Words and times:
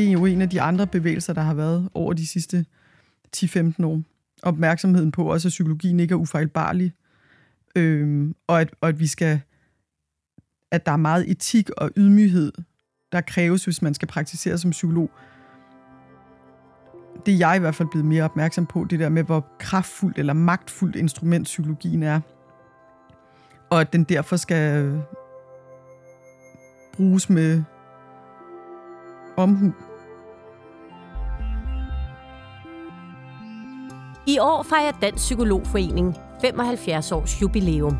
det 0.00 0.08
er 0.08 0.12
jo 0.12 0.24
en 0.24 0.42
af 0.42 0.50
de 0.50 0.60
andre 0.60 0.86
bevægelser, 0.86 1.32
der 1.32 1.40
har 1.40 1.54
været 1.54 1.88
over 1.94 2.12
de 2.12 2.26
sidste 2.26 2.64
10-15 3.36 3.84
år. 3.84 4.02
Opmærksomheden 4.42 5.12
på 5.12 5.24
også, 5.32 5.48
at 5.48 5.50
psykologien 5.50 6.00
ikke 6.00 6.12
er 6.12 6.16
ufejlbarlig, 6.16 6.92
øhm, 7.76 8.34
og, 8.46 8.60
at, 8.60 8.70
og 8.80 8.88
at 8.88 9.00
vi 9.00 9.06
skal 9.06 9.40
at 10.72 10.86
der 10.86 10.92
er 10.92 10.96
meget 10.96 11.30
etik 11.30 11.70
og 11.70 11.90
ydmyghed, 11.96 12.52
der 13.12 13.20
kræves, 13.20 13.64
hvis 13.64 13.82
man 13.82 13.94
skal 13.94 14.08
praktisere 14.08 14.58
som 14.58 14.70
psykolog. 14.70 15.10
Det 17.26 17.34
er 17.34 17.38
jeg 17.38 17.56
i 17.56 17.58
hvert 17.58 17.74
fald 17.74 17.88
blevet 17.90 18.06
mere 18.06 18.24
opmærksom 18.24 18.66
på, 18.66 18.86
det 18.90 19.00
der 19.00 19.08
med, 19.08 19.22
hvor 19.24 19.46
kraftfuldt 19.58 20.18
eller 20.18 20.32
magtfuldt 20.32 20.96
instrument 20.96 21.44
psykologien 21.44 22.02
er. 22.02 22.20
Og 23.70 23.80
at 23.80 23.92
den 23.92 24.04
derfor 24.04 24.36
skal 24.36 24.84
øh, 24.84 24.98
bruges 26.92 27.30
med 27.30 27.62
omhu. 29.36 29.72
I 34.30 34.38
år 34.38 34.62
fejrer 34.62 34.92
Dansk 35.02 35.16
Psykologforening 35.16 36.16
75 36.40 37.12
års 37.12 37.42
jubilæum. 37.42 37.96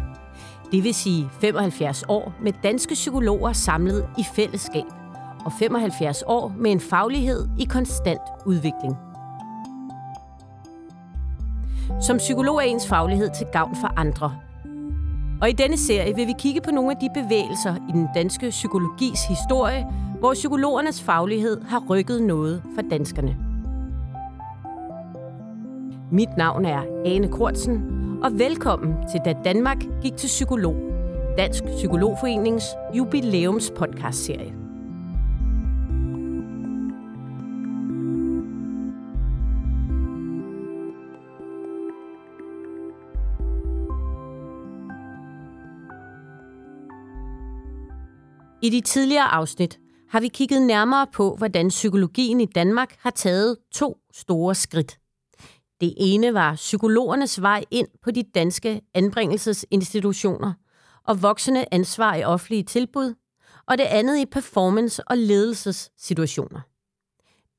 Det 0.72 0.84
vil 0.84 0.94
sige 0.94 1.28
75 1.40 2.04
år 2.08 2.32
med 2.42 2.52
danske 2.62 2.94
psykologer 2.94 3.52
samlet 3.52 4.08
i 4.18 4.24
fællesskab, 4.34 4.84
og 5.44 5.52
75 5.58 6.22
år 6.26 6.52
med 6.58 6.70
en 6.70 6.80
faglighed 6.80 7.48
i 7.58 7.64
konstant 7.64 8.20
udvikling. 8.46 8.96
Som 12.00 12.16
psykolog 12.16 12.56
er 12.56 12.66
ens 12.66 12.88
faglighed 12.88 13.30
til 13.38 13.46
gavn 13.52 13.76
for 13.80 13.92
andre. 13.96 14.36
Og 15.42 15.48
i 15.48 15.52
denne 15.52 15.76
serie 15.76 16.14
vil 16.16 16.26
vi 16.26 16.34
kigge 16.38 16.60
på 16.60 16.70
nogle 16.70 16.90
af 16.90 16.96
de 16.96 17.22
bevægelser 17.22 17.74
i 17.88 17.92
den 17.92 18.08
danske 18.14 18.50
psykologis 18.50 19.24
historie, 19.28 19.86
hvor 20.18 20.34
psykologernes 20.34 21.02
faglighed 21.02 21.60
har 21.64 21.84
rykket 21.88 22.22
noget 22.22 22.62
for 22.74 22.82
danskerne. 22.90 23.49
Mit 26.12 26.36
navn 26.36 26.64
er 26.64 26.82
Ane 27.04 27.28
Kortsen, 27.28 27.82
og 28.22 28.38
velkommen 28.38 28.94
til 29.10 29.20
Da 29.24 29.34
Danmark 29.44 29.76
gik 30.02 30.16
til 30.16 30.26
psykolog, 30.26 30.76
Dansk 31.38 31.64
Psykologforenings 31.64 32.64
jubilæums 32.96 33.72
podcastserie. 33.76 34.54
I 48.62 48.70
de 48.70 48.80
tidligere 48.80 49.34
afsnit 49.34 49.78
har 50.08 50.20
vi 50.20 50.28
kigget 50.28 50.62
nærmere 50.62 51.06
på, 51.12 51.34
hvordan 51.38 51.68
psykologien 51.68 52.40
i 52.40 52.46
Danmark 52.46 52.96
har 52.98 53.10
taget 53.10 53.56
to 53.72 53.96
store 54.12 54.54
skridt. 54.54 54.99
Det 55.80 55.94
ene 55.96 56.34
var 56.34 56.54
psykologernes 56.54 57.42
vej 57.42 57.64
ind 57.70 57.88
på 58.02 58.10
de 58.10 58.22
danske 58.22 58.80
anbringelsesinstitutioner 58.94 60.52
og 61.06 61.22
voksende 61.22 61.64
ansvar 61.72 62.14
i 62.14 62.24
offentlige 62.24 62.62
tilbud, 62.62 63.14
og 63.66 63.78
det 63.78 63.84
andet 63.84 64.18
i 64.18 64.26
performance- 64.26 65.02
og 65.06 65.18
ledelsessituationer. 65.18 66.60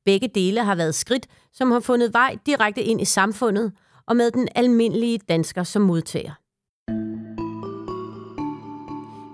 Begge 0.05 0.27
dele 0.35 0.63
har 0.63 0.75
været 0.75 0.95
skridt, 0.95 1.27
som 1.53 1.71
har 1.71 1.79
fundet 1.79 2.13
vej 2.13 2.37
direkte 2.45 2.83
ind 2.83 3.01
i 3.01 3.05
samfundet 3.05 3.71
og 4.07 4.15
med 4.15 4.31
den 4.31 4.47
almindelige 4.55 5.19
dansker 5.29 5.63
som 5.63 5.81
modtager. 5.81 6.33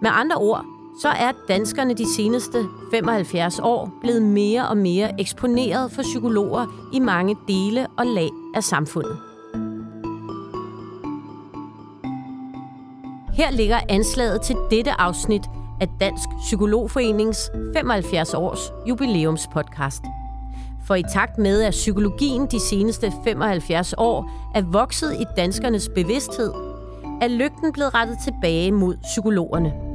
Med 0.01 0.09
andre 0.13 0.35
ord, 0.35 0.76
så 1.01 1.09
er 1.09 1.31
danskerne 1.47 1.93
de 1.93 2.13
seneste 2.15 2.65
75 2.91 3.59
år 3.59 3.91
blevet 4.01 4.21
mere 4.21 4.67
og 4.67 4.77
mere 4.77 5.21
eksponeret 5.21 5.91
for 5.91 6.01
psykologer 6.01 6.89
i 6.93 6.99
mange 6.99 7.35
dele 7.47 7.87
og 7.97 8.05
lag 8.05 8.29
af 8.55 8.63
samfundet. 8.63 9.17
Her 13.33 13.51
ligger 13.51 13.79
anslaget 13.89 14.41
til 14.41 14.55
dette 14.71 14.91
afsnit 14.91 15.43
af 15.81 15.87
Dansk 15.99 16.29
Psykologforenings 16.45 17.49
75 17.73 18.33
års 18.33 18.71
jubilæumspodcast. 18.89 20.03
For 20.85 20.95
i 20.95 21.03
takt 21.13 21.37
med, 21.37 21.61
at 21.61 21.71
psykologien 21.71 22.45
de 22.45 22.59
seneste 22.59 23.13
75 23.23 23.93
år 23.97 24.31
er 24.55 24.61
vokset 24.61 25.13
i 25.13 25.23
danskernes 25.37 25.89
bevidsthed, 25.95 26.53
er 27.21 27.27
lygten 27.27 27.71
blevet 27.73 27.93
rettet 27.93 28.17
tilbage 28.23 28.71
mod 28.71 28.97
psykologerne– 29.03 29.73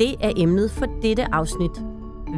det 0.00 0.16
er 0.20 0.32
emnet 0.36 0.70
for 0.70 0.86
dette 1.02 1.34
afsnit. 1.34 1.70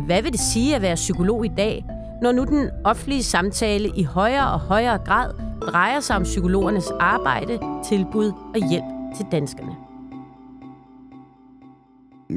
Hvad 0.07 0.23
vil 0.23 0.33
det 0.33 0.41
sige 0.41 0.77
at 0.77 0.83
være 0.83 0.95
psykolog 0.95 1.45
i 1.45 1.51
dag, 1.57 1.85
når 2.23 2.33
nu 2.33 2.45
den 2.45 2.71
offentlige 2.85 3.23
samtale 3.23 3.93
i 3.97 4.03
højere 4.03 4.53
og 4.53 4.61
højere 4.61 4.99
grad 4.99 5.35
drejer 5.61 6.01
sig 6.01 6.17
om 6.17 6.23
psykologernes 6.23 6.91
arbejde, 7.01 7.59
tilbud 7.89 8.33
og 8.55 8.71
hjælp 8.71 8.85
til 9.17 9.27
danskerne? 9.33 9.77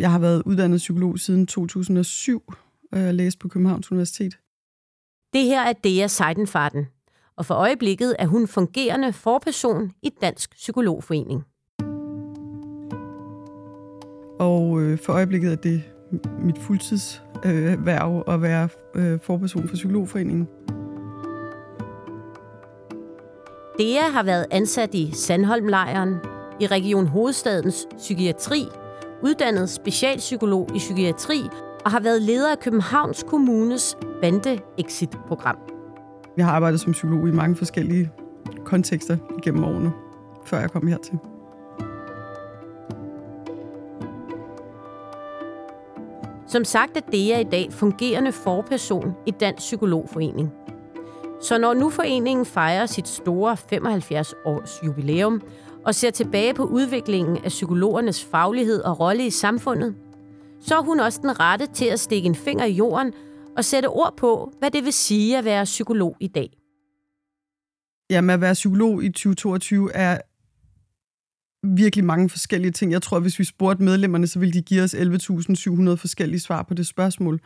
Jeg 0.01 0.11
har 0.11 0.19
været 0.19 0.43
uddannet 0.45 0.77
psykolog 0.77 1.19
siden 1.19 1.47
2007, 1.47 2.43
og 2.91 2.97
jeg 2.97 3.05
har 3.05 3.11
læst 3.11 3.39
på 3.39 3.47
Københavns 3.47 3.91
Universitet. 3.91 4.37
Det 5.33 5.43
her 5.43 5.61
er 5.61 5.73
Dea 5.73 6.07
Seidenfarten, 6.07 6.87
og 7.37 7.45
for 7.45 7.55
øjeblikket 7.55 8.15
er 8.19 8.27
hun 8.27 8.47
fungerende 8.47 9.13
forperson 9.13 9.91
i 10.03 10.09
Dansk 10.21 10.55
Psykologforening. 10.55 11.45
Og 14.39 14.81
øh, 14.81 14.97
for 14.97 15.13
øjeblikket 15.13 15.51
er 15.51 15.55
det 15.55 15.83
mit 16.39 16.57
fuldtidsværv 16.57 18.23
øh, 18.27 18.33
at 18.33 18.41
være 18.41 18.69
øh, 18.95 19.19
forperson 19.19 19.67
for 19.67 19.75
Psykologforeningen. 19.75 20.47
Dea 23.79 24.09
har 24.11 24.23
været 24.23 24.45
ansat 24.51 24.93
i 24.93 25.11
Sandholmlejren, 25.13 26.15
i 26.59 26.67
Region 26.67 27.07
Hovedstadens 27.07 27.87
Psykiatri, 27.97 28.65
uddannet 29.23 29.69
specialpsykolog 29.69 30.69
i 30.75 30.77
psykiatri 30.77 31.41
og 31.85 31.91
har 31.91 31.99
været 31.99 32.21
leder 32.21 32.51
af 32.51 32.59
Københavns 32.59 33.23
Kommunes 33.27 33.97
bande-exit-program. 34.21 35.57
Jeg 36.37 36.45
har 36.45 36.51
arbejdet 36.51 36.79
som 36.79 36.91
psykolog 36.91 37.27
i 37.27 37.31
mange 37.31 37.55
forskellige 37.55 38.11
kontekster 38.65 39.17
gennem 39.43 39.63
årene, 39.63 39.91
før 40.45 40.59
jeg 40.59 40.71
kom 40.71 40.87
hertil. 40.87 41.19
Som 46.55 46.65
sagt 46.65 46.97
er 46.97 47.01
DEA 47.01 47.39
i 47.39 47.43
dag 47.43 47.73
fungerende 47.73 48.31
forperson 48.31 49.13
i 49.25 49.31
Dansk 49.31 49.57
Psykologforening. 49.57 50.51
Så 51.41 51.57
når 51.57 51.73
nu 51.73 51.89
foreningen 51.89 52.45
fejrer 52.45 52.85
sit 52.85 53.07
store 53.07 53.53
75-års 53.53 54.79
jubilæum 54.85 55.41
og 55.85 55.95
ser 55.95 56.11
tilbage 56.11 56.53
på 56.53 56.63
udviklingen 56.63 57.37
af 57.37 57.49
psykologernes 57.49 58.25
faglighed 58.25 58.81
og 58.81 58.99
rolle 58.99 59.25
i 59.25 59.29
samfundet, 59.29 59.95
så 60.61 60.75
er 60.75 60.81
hun 60.81 60.99
også 60.99 61.19
den 61.21 61.39
rette 61.39 61.67
til 61.67 61.85
at 61.85 61.99
stikke 61.99 62.25
en 62.25 62.35
finger 62.35 62.65
i 62.65 62.71
jorden 62.71 63.13
og 63.57 63.65
sætte 63.65 63.87
ord 63.87 64.13
på, 64.17 64.51
hvad 64.59 64.71
det 64.71 64.85
vil 64.85 64.93
sige 64.93 65.37
at 65.37 65.45
være 65.45 65.63
psykolog 65.63 66.17
i 66.19 66.27
dag. 66.27 66.49
Jamen, 68.09 68.29
at 68.29 68.41
være 68.41 68.53
psykolog 68.53 69.03
i 69.03 69.09
2022 69.09 69.93
er 69.93 70.17
virkelig 71.67 72.05
mange 72.05 72.29
forskellige 72.29 72.71
ting. 72.71 72.91
Jeg 72.91 73.01
tror, 73.01 73.17
at 73.17 73.23
hvis 73.23 73.39
vi 73.39 73.43
spurgte 73.43 73.83
medlemmerne, 73.83 74.27
så 74.27 74.39
ville 74.39 74.53
de 74.53 74.61
give 74.61 74.83
os 74.83 74.95
11.700 74.95 75.93
forskellige 75.93 76.39
svar 76.39 76.63
på 76.63 76.73
det 76.73 76.87
spørgsmål. 76.87 77.41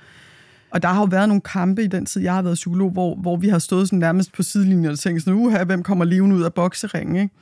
Og 0.71 0.81
der 0.81 0.87
har 0.87 0.99
jo 0.99 1.07
været 1.11 1.27
nogle 1.27 1.41
kampe 1.41 1.83
i 1.83 1.87
den 1.87 2.05
tid, 2.05 2.21
jeg 2.21 2.33
har 2.33 2.41
været 2.41 2.55
psykolog, 2.55 2.91
hvor, 2.91 3.15
hvor 3.15 3.37
vi 3.37 3.47
har 3.47 3.59
stået 3.59 3.87
sådan 3.87 3.99
nærmest 3.99 4.33
på 4.33 4.43
sidelinjen 4.43 4.91
og 4.91 4.99
tænkt 4.99 5.23
sådan, 5.23 5.39
uha, 5.39 5.63
hvem 5.63 5.83
kommer 5.83 6.05
levende 6.05 6.35
ud 6.35 6.43
af 6.43 6.53
bokseringen, 6.53 7.15
ikke? 7.15 7.35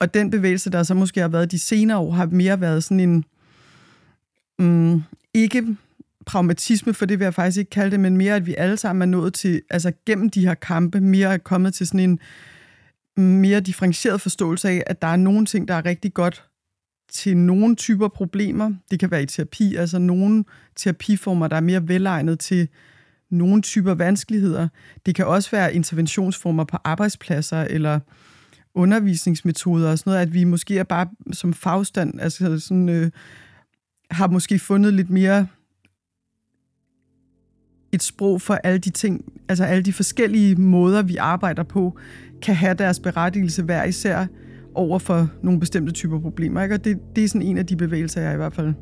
Og 0.00 0.14
den 0.14 0.30
bevægelse, 0.30 0.70
der 0.70 0.82
så 0.82 0.94
måske 0.94 1.20
har 1.20 1.28
været 1.28 1.50
de 1.50 1.58
senere 1.58 1.98
år, 1.98 2.12
har 2.12 2.26
mere 2.26 2.60
været 2.60 2.84
sådan 2.84 3.00
en, 3.00 3.24
mm, 4.58 5.02
ikke 5.34 5.76
pragmatisme, 6.26 6.94
for 6.94 7.06
det 7.06 7.18
vil 7.18 7.24
jeg 7.24 7.34
faktisk 7.34 7.58
ikke 7.58 7.70
kalde 7.70 7.90
det, 7.90 8.00
men 8.00 8.16
mere, 8.16 8.34
at 8.34 8.46
vi 8.46 8.54
alle 8.58 8.76
sammen 8.76 9.02
er 9.02 9.06
nået 9.06 9.34
til, 9.34 9.62
altså 9.70 9.92
gennem 10.06 10.30
de 10.30 10.46
her 10.46 10.54
kampe, 10.54 11.00
mere 11.00 11.32
er 11.34 11.38
kommet 11.38 11.74
til 11.74 11.86
sådan 11.86 12.00
en, 12.00 12.18
mere 13.16 13.60
differentieret 13.60 14.20
forståelse 14.20 14.68
af, 14.68 14.82
at 14.86 15.02
der 15.02 15.08
er 15.08 15.16
nogle 15.16 15.46
ting, 15.46 15.68
der 15.68 15.74
er 15.74 15.84
rigtig 15.84 16.14
godt 16.14 16.44
til 17.12 17.36
nogle 17.36 17.76
typer 17.76 18.08
problemer. 18.08 18.72
Det 18.90 19.00
kan 19.00 19.10
være 19.10 19.22
i 19.22 19.26
terapi, 19.26 19.74
altså 19.74 19.98
nogle 19.98 20.44
terapiformer, 20.76 21.48
der 21.48 21.56
er 21.56 21.60
mere 21.60 21.88
velegnet 21.88 22.40
til 22.40 22.68
nogle 23.30 23.62
typer 23.62 23.94
vanskeligheder. 23.94 24.68
Det 25.06 25.14
kan 25.14 25.26
også 25.26 25.50
være 25.50 25.74
interventionsformer 25.74 26.64
på 26.64 26.76
arbejdspladser 26.84 27.60
eller 27.60 28.00
undervisningsmetoder 28.74 29.90
og 29.90 29.98
sådan 29.98 30.10
noget, 30.10 30.22
at 30.22 30.34
vi 30.34 30.44
måske 30.44 30.78
er 30.78 30.84
bare 30.84 31.08
som 31.32 31.54
fagstand, 31.54 32.20
altså 32.20 32.58
sådan, 32.58 32.88
øh, 32.88 33.10
har 34.10 34.26
måske 34.26 34.58
fundet 34.58 34.94
lidt 34.94 35.10
mere 35.10 35.46
et 37.92 38.02
sprog 38.02 38.40
for 38.40 38.54
alle 38.54 38.78
de 38.78 38.90
ting, 38.90 39.24
altså 39.48 39.64
alle 39.64 39.82
de 39.82 39.92
forskellige 39.92 40.56
måder, 40.56 41.02
vi 41.02 41.16
arbejder 41.16 41.62
på, 41.62 41.98
kan 42.42 42.54
have 42.54 42.74
deres 42.74 43.00
berettigelse 43.00 43.62
hver 43.62 43.84
især 43.84 44.26
over 44.74 44.98
for 44.98 45.28
nogle 45.42 45.60
bestemte 45.60 45.92
typer 45.92 46.20
problemer. 46.20 46.62
Ikke? 46.62 46.74
Og 46.74 46.84
det, 46.84 46.98
det 47.16 47.24
er 47.24 47.28
sådan 47.28 47.46
en 47.46 47.58
af 47.58 47.66
de 47.66 47.76
bevægelser, 47.76 48.20
jeg 48.20 48.34
i 48.34 48.36
hvert 48.36 48.54
fald 48.54 48.74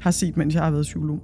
har 0.00 0.10
set, 0.10 0.36
mens 0.36 0.54
jeg 0.54 0.62
har 0.62 0.70
været 0.70 0.82
psykolog. 0.82 1.18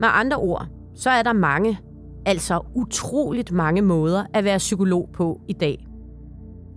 Med 0.00 0.08
andre 0.12 0.36
ord, 0.36 0.66
så 0.94 1.10
er 1.10 1.22
der 1.22 1.32
mange, 1.32 1.78
altså 2.26 2.60
utroligt 2.74 3.52
mange 3.52 3.82
måder 3.82 4.24
at 4.34 4.44
være 4.44 4.58
psykolog 4.58 5.10
på 5.12 5.40
i 5.48 5.52
dag. 5.52 5.86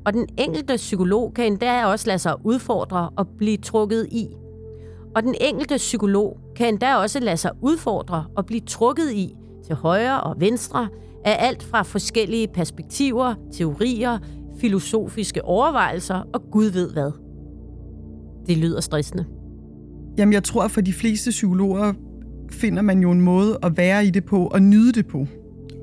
Og 0.05 0.13
den 0.13 0.27
enkelte 0.37 0.75
psykolog 0.75 1.33
kan 1.33 1.45
endda 1.45 1.85
også 1.85 2.07
lade 2.07 2.19
sig 2.19 2.45
udfordre 2.45 3.09
og 3.09 3.27
blive 3.37 3.57
trukket 3.57 4.07
i. 4.11 4.27
Og 5.17 5.23
den 5.23 5.35
enkelte 5.41 5.75
psykolog 5.77 6.39
kan 6.55 6.67
endda 6.67 6.95
også 6.95 7.19
lade 7.19 7.37
sig 7.37 7.51
udfordre 7.61 8.25
og 8.35 8.45
blive 8.45 8.61
trukket 8.61 9.11
i 9.11 9.35
til 9.65 9.75
højre 9.75 10.21
og 10.21 10.35
venstre 10.39 10.87
af 11.25 11.47
alt 11.47 11.63
fra 11.63 11.81
forskellige 11.81 12.47
perspektiver, 12.47 13.35
teorier, 13.53 14.19
filosofiske 14.59 15.45
overvejelser 15.45 16.15
og 16.33 16.41
Gud 16.51 16.65
ved 16.65 16.93
hvad. 16.93 17.11
Det 18.47 18.57
lyder 18.57 18.81
stressende. 18.81 19.25
Jamen, 20.17 20.33
jeg 20.33 20.43
tror, 20.43 20.63
at 20.63 20.71
for 20.71 20.81
de 20.81 20.93
fleste 20.93 21.29
psykologer 21.29 21.93
finder 22.51 22.81
man 22.81 22.99
jo 22.99 23.11
en 23.11 23.21
måde 23.21 23.57
at 23.63 23.77
være 23.77 24.05
i 24.05 24.09
det 24.09 24.25
på 24.25 24.47
og 24.47 24.61
nyde 24.61 24.91
det 24.91 25.07
på, 25.07 25.27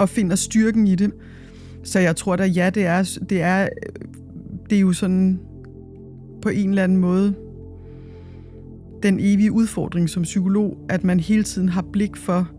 og 0.00 0.08
finder 0.08 0.36
styrken 0.36 0.86
i 0.86 0.94
det. 0.94 1.12
Så 1.84 1.98
jeg 1.98 2.16
tror 2.16 2.36
da, 2.36 2.44
ja, 2.44 2.70
det 2.70 2.86
er, 2.86 3.18
det 3.28 3.42
er, 3.42 3.62
øh, 3.62 3.68
det 4.70 4.76
er 4.76 4.80
jo 4.80 4.92
sådan 4.92 5.40
på 6.42 6.48
en 6.48 6.68
eller 6.68 6.84
anden 6.84 6.98
måde 6.98 7.43
den 9.04 9.18
evige 9.20 9.52
udfordring 9.52 10.10
som 10.10 10.22
psykolog, 10.22 10.76
at 10.88 11.04
man 11.04 11.20
hele 11.20 11.42
tiden 11.42 11.68
har 11.68 11.84
blik 11.92 12.16
for, 12.16 12.50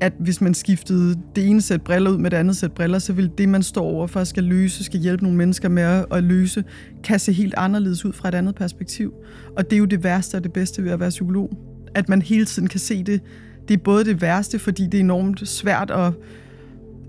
at 0.00 0.12
hvis 0.18 0.40
man 0.40 0.54
skiftede 0.54 1.14
det 1.36 1.48
ene 1.48 1.60
sæt 1.60 1.82
briller 1.82 2.10
ud 2.10 2.18
med 2.18 2.30
det 2.30 2.36
andet 2.36 2.56
sæt 2.56 2.72
briller, 2.72 2.98
så 2.98 3.12
vil 3.12 3.30
det, 3.38 3.48
man 3.48 3.62
står 3.62 3.84
overfor, 3.84 4.24
skal 4.24 4.44
løse, 4.44 4.84
skal 4.84 5.00
hjælpe 5.00 5.22
nogle 5.22 5.38
mennesker 5.38 5.68
med 5.68 5.82
at, 5.82 6.06
at 6.10 6.24
løse, 6.24 6.64
kan 7.04 7.18
se 7.18 7.32
helt 7.32 7.54
anderledes 7.56 8.04
ud 8.04 8.12
fra 8.12 8.28
et 8.28 8.34
andet 8.34 8.54
perspektiv. 8.54 9.12
Og 9.56 9.64
det 9.64 9.72
er 9.72 9.78
jo 9.78 9.84
det 9.84 10.04
værste 10.04 10.36
og 10.36 10.44
det 10.44 10.52
bedste 10.52 10.84
ved 10.84 10.90
at 10.90 11.00
være 11.00 11.08
psykolog. 11.08 11.50
At 11.94 12.08
man 12.08 12.22
hele 12.22 12.44
tiden 12.44 12.68
kan 12.68 12.80
se 12.80 13.02
det. 13.02 13.20
Det 13.68 13.74
er 13.74 13.82
både 13.84 14.04
det 14.04 14.22
værste, 14.22 14.58
fordi 14.58 14.84
det 14.84 14.94
er 14.94 15.00
enormt 15.00 15.48
svært 15.48 15.90
at 15.90 16.12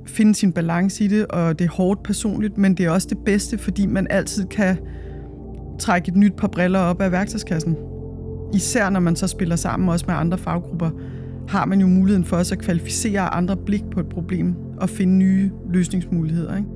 finde 0.05 0.35
sin 0.35 0.53
balance 0.53 1.03
i 1.03 1.07
det, 1.07 1.25
og 1.27 1.59
det 1.59 1.65
er 1.65 1.71
hårdt 1.71 2.03
personligt, 2.03 2.57
men 2.57 2.73
det 2.73 2.85
er 2.85 2.89
også 2.89 3.07
det 3.09 3.17
bedste, 3.25 3.57
fordi 3.57 3.85
man 3.85 4.07
altid 4.09 4.45
kan 4.45 4.77
trække 5.79 6.09
et 6.09 6.15
nyt 6.15 6.33
par 6.33 6.47
briller 6.47 6.79
op 6.79 7.01
af 7.01 7.11
værktøjskassen. 7.11 7.75
Især 8.53 8.89
når 8.89 8.99
man 8.99 9.15
så 9.15 9.27
spiller 9.27 9.55
sammen 9.55 9.89
også 9.89 10.05
med 10.07 10.15
andre 10.15 10.37
faggrupper, 10.37 10.89
har 11.47 11.65
man 11.65 11.79
jo 11.79 11.87
muligheden 11.87 12.25
for 12.25 12.37
også 12.37 12.55
at 12.55 12.61
kvalificere 12.61 13.21
andre 13.21 13.57
blik 13.57 13.83
på 13.91 13.99
et 13.99 14.09
problem 14.09 14.55
og 14.77 14.89
finde 14.89 15.13
nye 15.13 15.51
løsningsmuligheder. 15.69 16.57
Ikke? 16.57 16.69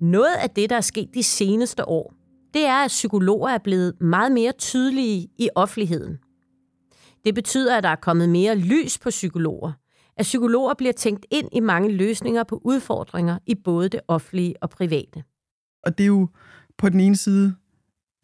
Noget 0.00 0.34
af 0.42 0.50
det, 0.50 0.70
der 0.70 0.76
er 0.76 0.80
sket 0.80 1.14
de 1.14 1.22
seneste 1.22 1.88
år, 1.88 2.14
det 2.54 2.66
er, 2.66 2.84
at 2.84 2.88
psykologer 2.88 3.48
er 3.48 3.58
blevet 3.58 4.00
meget 4.00 4.32
mere 4.32 4.52
tydelige 4.52 5.28
i 5.38 5.48
offentligheden. 5.54 6.18
Det 7.24 7.34
betyder, 7.34 7.76
at 7.76 7.82
der 7.82 7.88
er 7.88 7.96
kommet 7.96 8.28
mere 8.28 8.54
lys 8.54 8.98
på 8.98 9.10
psykologer– 9.10 9.72
at 10.16 10.22
psykologer 10.22 10.74
bliver 10.74 10.92
tænkt 10.92 11.26
ind 11.30 11.48
i 11.52 11.60
mange 11.60 11.92
løsninger 11.92 12.44
på 12.44 12.60
udfordringer 12.64 13.38
i 13.46 13.54
både 13.54 13.88
det 13.88 14.00
offentlige 14.08 14.54
og 14.62 14.70
private. 14.70 15.24
Og 15.84 15.98
det 15.98 16.04
er 16.04 16.08
jo 16.08 16.28
på 16.78 16.88
den 16.88 17.00
ene 17.00 17.16
side 17.16 17.54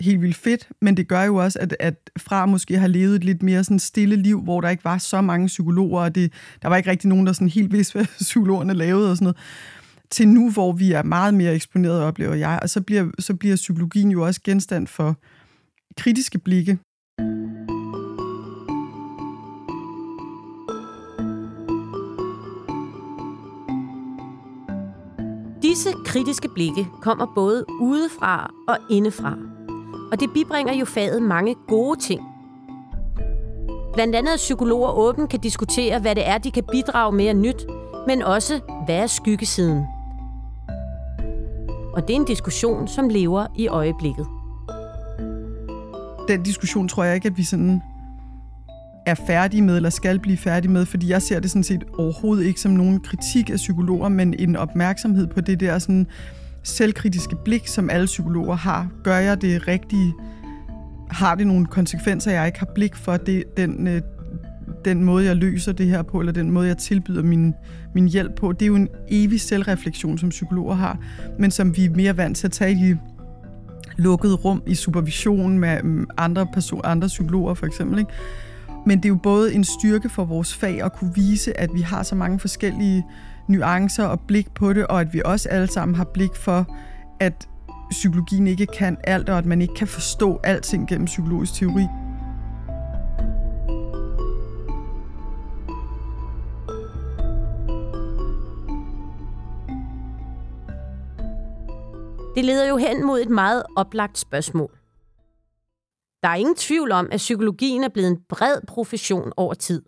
helt 0.00 0.20
vildt 0.20 0.36
fedt, 0.36 0.68
men 0.80 0.96
det 0.96 1.08
gør 1.08 1.22
jo 1.22 1.36
også, 1.36 1.58
at, 1.58 1.76
at 1.80 2.10
fra 2.18 2.46
måske 2.46 2.78
har 2.78 2.86
levet 2.86 3.16
et 3.16 3.24
lidt 3.24 3.42
mere 3.42 3.64
sådan 3.64 3.78
stille 3.78 4.16
liv, 4.16 4.42
hvor 4.42 4.60
der 4.60 4.68
ikke 4.68 4.84
var 4.84 4.98
så 4.98 5.20
mange 5.20 5.46
psykologer, 5.46 6.02
og 6.02 6.14
det, 6.14 6.32
der 6.62 6.68
var 6.68 6.76
ikke 6.76 6.90
rigtig 6.90 7.08
nogen, 7.08 7.26
der 7.26 7.32
sådan 7.32 7.48
helt 7.48 7.72
vidste, 7.72 7.92
hvad 7.92 8.06
psykologerne 8.20 8.74
lavede 8.74 9.10
og 9.10 9.16
sådan 9.16 9.24
noget, 9.24 9.36
til 10.10 10.28
nu, 10.28 10.50
hvor 10.50 10.72
vi 10.72 10.92
er 10.92 11.02
meget 11.02 11.34
mere 11.34 11.54
eksponeret, 11.54 12.02
oplever 12.02 12.34
jeg, 12.34 12.58
og 12.62 12.70
så 12.70 12.80
bliver, 12.80 13.10
så 13.18 13.34
bliver 13.34 13.56
psykologien 13.56 14.10
jo 14.10 14.26
også 14.26 14.40
genstand 14.44 14.86
for 14.86 15.16
kritiske 15.96 16.38
blikke. 16.38 16.78
Disse 25.72 25.92
kritiske 26.04 26.48
blikke 26.48 26.88
kommer 27.00 27.26
både 27.34 27.64
udefra 27.80 28.50
og 28.68 28.76
indefra. 28.90 29.36
Og 30.12 30.20
det 30.20 30.30
bibringer 30.34 30.74
jo 30.74 30.84
faget 30.84 31.22
mange 31.22 31.54
gode 31.68 32.00
ting. 32.00 32.20
Blandt 33.94 34.16
andet 34.16 34.32
at 34.32 34.36
psykologer 34.36 34.90
åbent 34.90 35.30
kan 35.30 35.40
diskutere, 35.40 36.00
hvad 36.00 36.14
det 36.14 36.28
er, 36.28 36.38
de 36.38 36.50
kan 36.50 36.64
bidrage 36.72 37.12
med 37.12 37.34
nyt, 37.34 37.66
men 38.06 38.22
også, 38.22 38.60
hvad 38.84 38.96
er 38.96 39.06
skyggesiden? 39.06 39.84
Og 41.94 42.08
det 42.08 42.16
er 42.16 42.20
en 42.20 42.24
diskussion, 42.24 42.88
som 42.88 43.08
lever 43.08 43.46
i 43.56 43.68
øjeblikket. 43.68 44.26
Den 46.28 46.42
diskussion 46.42 46.88
tror 46.88 47.04
jeg 47.04 47.14
ikke, 47.14 47.28
at 47.28 47.36
vi 47.36 47.42
sådan 47.42 47.82
er 49.06 49.14
færdige 49.26 49.62
med, 49.62 49.76
eller 49.76 49.90
skal 49.90 50.18
blive 50.18 50.36
færdige 50.36 50.72
med, 50.72 50.86
fordi 50.86 51.10
jeg 51.10 51.22
ser 51.22 51.40
det 51.40 51.50
sådan 51.50 51.64
set 51.64 51.84
overhovedet 51.98 52.44
ikke 52.44 52.60
som 52.60 52.72
nogen 52.72 53.00
kritik 53.00 53.50
af 53.50 53.56
psykologer, 53.56 54.08
men 54.08 54.34
en 54.38 54.56
opmærksomhed 54.56 55.26
på 55.26 55.40
det 55.40 55.60
der 55.60 55.78
sådan 55.78 56.06
selvkritiske 56.62 57.36
blik, 57.44 57.66
som 57.66 57.90
alle 57.90 58.06
psykologer 58.06 58.56
har. 58.56 58.88
Gør 59.04 59.16
jeg 59.16 59.42
det 59.42 59.68
rigtige? 59.68 60.14
Har 61.10 61.34
det 61.34 61.46
nogle 61.46 61.66
konsekvenser, 61.66 62.30
jeg 62.30 62.46
ikke 62.46 62.58
har 62.58 62.68
blik 62.74 62.96
for 62.96 63.16
det, 63.16 63.44
den, 63.56 63.86
øh, 63.86 64.02
den 64.84 65.04
måde, 65.04 65.24
jeg 65.24 65.36
løser 65.36 65.72
det 65.72 65.86
her 65.86 66.02
på, 66.02 66.20
eller 66.20 66.32
den 66.32 66.50
måde, 66.50 66.68
jeg 66.68 66.78
tilbyder 66.78 67.22
min, 67.22 67.54
min 67.94 68.08
hjælp 68.08 68.34
på? 68.34 68.52
Det 68.52 68.62
er 68.62 68.66
jo 68.66 68.76
en 68.76 68.88
evig 69.08 69.40
selvreflektion, 69.40 70.18
som 70.18 70.28
psykologer 70.28 70.74
har, 70.74 70.98
men 71.38 71.50
som 71.50 71.76
vi 71.76 71.84
er 71.84 71.90
mere 71.90 72.16
vant 72.16 72.36
til 72.36 72.46
at 72.46 72.52
tage 72.52 72.72
i 72.72 72.94
lukkede 73.96 74.34
rum 74.34 74.62
i 74.66 74.74
supervision 74.74 75.58
med 75.58 75.82
mm, 75.82 76.06
andre, 76.16 76.46
person, 76.52 76.80
andre 76.84 77.08
psykologer 77.08 77.54
for 77.54 77.66
eksempel. 77.66 77.98
Ikke? 77.98 78.10
Men 78.86 78.98
det 78.98 79.04
er 79.04 79.08
jo 79.08 79.18
både 79.22 79.54
en 79.54 79.64
styrke 79.64 80.08
for 80.08 80.24
vores 80.24 80.54
fag 80.54 80.82
at 80.82 80.92
kunne 80.92 81.14
vise, 81.14 81.60
at 81.60 81.70
vi 81.74 81.80
har 81.80 82.02
så 82.02 82.14
mange 82.14 82.38
forskellige 82.38 83.06
nuancer 83.48 84.04
og 84.04 84.20
blik 84.20 84.54
på 84.54 84.72
det, 84.72 84.86
og 84.86 85.00
at 85.00 85.14
vi 85.14 85.22
også 85.24 85.48
alle 85.48 85.66
sammen 85.66 85.94
har 85.94 86.04
blik 86.04 86.34
for, 86.36 86.76
at 87.20 87.48
psykologien 87.90 88.46
ikke 88.46 88.66
kan 88.66 88.96
alt, 89.04 89.28
og 89.28 89.38
at 89.38 89.46
man 89.46 89.62
ikke 89.62 89.74
kan 89.74 89.86
forstå 89.86 90.40
alting 90.44 90.88
gennem 90.88 91.06
psykologisk 91.06 91.54
teori. 91.54 91.86
Det 102.34 102.44
leder 102.44 102.68
jo 102.68 102.76
hen 102.76 103.06
mod 103.06 103.20
et 103.20 103.30
meget 103.30 103.62
oplagt 103.76 104.18
spørgsmål. 104.18 104.81
Der 106.22 106.28
er 106.28 106.34
ingen 106.34 106.56
tvivl 106.56 106.92
om, 106.92 107.08
at 107.12 107.18
psykologien 107.18 107.84
er 107.84 107.88
blevet 107.88 108.08
en 108.08 108.22
bred 108.28 108.60
profession 108.68 109.32
over 109.36 109.54
tid. 109.54 109.82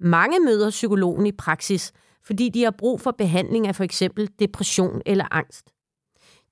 Mange 0.00 0.40
møder 0.40 0.70
psykologen 0.70 1.26
i 1.26 1.32
praksis, 1.32 1.92
fordi 2.24 2.48
de 2.48 2.64
har 2.64 2.70
brug 2.70 3.00
for 3.00 3.10
behandling 3.10 3.66
af 3.66 3.76
for 3.76 3.84
eksempel 3.84 4.30
depression 4.38 5.02
eller 5.06 5.24
angst. 5.30 5.72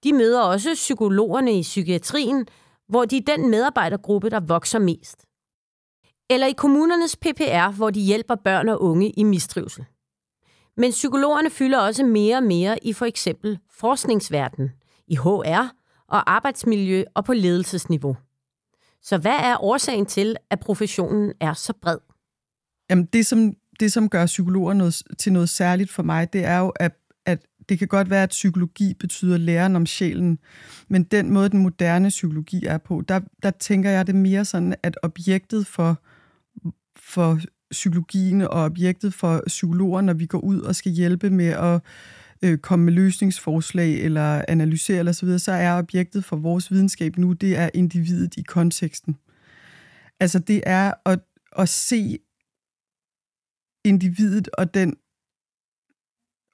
De 0.05 0.13
møder 0.13 0.41
også 0.43 0.75
psykologerne 0.75 1.59
i 1.59 1.63
psykiatrien, 1.63 2.47
hvor 2.89 3.05
de 3.05 3.17
er 3.17 3.37
den 3.37 3.51
medarbejdergruppe, 3.51 4.31
der 4.31 4.41
vokser 4.41 4.79
mest. 4.79 5.27
Eller 6.31 6.47
i 6.47 6.53
kommunernes 6.53 7.17
PPR, 7.17 7.71
hvor 7.77 7.91
de 7.91 8.01
hjælper 8.01 8.35
børn 8.35 8.69
og 8.69 8.83
unge 8.83 9.11
i 9.11 9.23
mistrivsel. 9.23 9.85
Men 10.77 10.91
psykologerne 10.91 11.51
fylder 11.51 11.79
også 11.79 12.05
mere 12.05 12.37
og 12.37 12.43
mere 12.43 12.85
i 12.85 12.93
for 12.93 13.07
eksempel 13.07 13.59
forskningsverdenen, 13.71 14.71
i 15.07 15.17
HR 15.17 15.73
og 16.09 16.33
arbejdsmiljø 16.33 17.05
og 17.15 17.25
på 17.25 17.33
ledelsesniveau. 17.33 18.17
Så 19.05 19.19
hvad 19.19 19.37
er 19.39 19.65
årsagen 19.65 20.07
til, 20.07 20.37
at 20.51 20.61
professionen 20.61 21.33
er 21.41 21.53
så 21.53 21.73
bred? 21.83 21.99
Jamen 22.91 23.05
det, 23.05 23.27
som, 23.27 23.53
det, 23.81 23.93
som 23.93 24.09
gør 24.09 24.27
psykologer 24.27 24.75
noget, 24.75 25.03
til 25.19 25.33
noget 25.33 25.49
særligt 25.49 25.91
for 25.91 26.03
mig, 26.03 26.33
det 26.33 26.45
er 26.45 26.59
jo, 26.59 26.69
at, 26.69 26.93
at 27.27 27.47
det 27.69 27.79
kan 27.79 27.89
godt 27.89 28.11
være, 28.11 28.23
at 28.23 28.29
psykologi 28.29 28.95
betyder 28.95 29.39
læren 29.39 29.77
om 29.77 29.87
sjælen, 29.87 30.39
men 30.89 31.05
den 31.05 31.31
måde, 31.31 31.49
den 31.49 31.63
moderne 31.63 32.09
psykologi 32.09 32.65
er 32.67 32.79
på, 32.79 33.03
der, 33.09 33.21
der 33.43 33.51
tænker 33.51 33.91
jeg 33.91 34.07
det 34.07 34.15
mere 34.15 34.45
sådan, 34.45 34.75
at 34.83 34.99
objektet 35.03 35.67
for, 35.67 36.03
for 36.97 37.39
psykologien 37.71 38.43
og 38.43 38.65
objektet 38.65 39.15
for 39.15 39.43
psykologer, 39.47 40.01
når 40.01 40.13
vi 40.13 40.27
går 40.27 40.41
ud 40.41 40.61
og 40.61 40.77
skal 40.77 40.93
hjælpe 40.93 41.31
med 41.31 41.47
at 41.49 41.81
øh, 42.45 42.59
komme 42.59 42.85
med 42.85 42.93
løsningsforslag 42.93 43.93
eller 43.93 44.45
analysere 44.49 44.99
eller 44.99 45.13
så 45.13 45.27
videre, 45.27 45.39
så 45.39 45.53
er 45.53 45.79
objektet 45.79 46.25
for 46.25 46.37
vores 46.37 46.71
videnskab 46.71 47.19
nu, 47.19 47.33
det 47.33 47.57
er 47.57 47.71
individet 47.75 48.37
i 48.37 48.43
konteksten. 48.43 49.17
Altså 50.21 50.39
det 50.39 50.63
er 50.67 50.93
at, 51.07 51.21
at 51.59 51.69
se 51.69 52.19
individet 53.85 54.49
og 54.59 54.75
den 54.75 54.97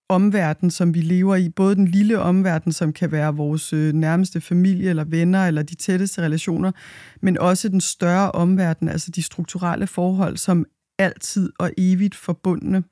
omverden, 0.08 0.70
som 0.70 0.94
vi 0.94 1.00
lever 1.00 1.36
i, 1.36 1.48
både 1.48 1.74
den 1.74 1.88
lille 1.88 2.18
omverden, 2.18 2.72
som 2.72 2.92
kan 2.92 3.12
være 3.12 3.36
vores 3.36 3.72
øh, 3.72 3.92
nærmeste 3.92 4.40
familie 4.40 4.90
eller 4.90 5.04
venner 5.04 5.46
eller 5.46 5.62
de 5.62 5.74
tætteste 5.74 6.22
relationer, 6.22 6.72
men 7.22 7.38
også 7.38 7.68
den 7.68 7.80
større 7.80 8.32
omverden, 8.32 8.88
altså 8.88 9.10
de 9.10 9.22
strukturelle 9.22 9.86
forhold, 9.86 10.36
som 10.36 10.66
altid 10.98 11.52
og 11.58 11.72
evigt 11.78 12.14
forbundne. 12.14 12.84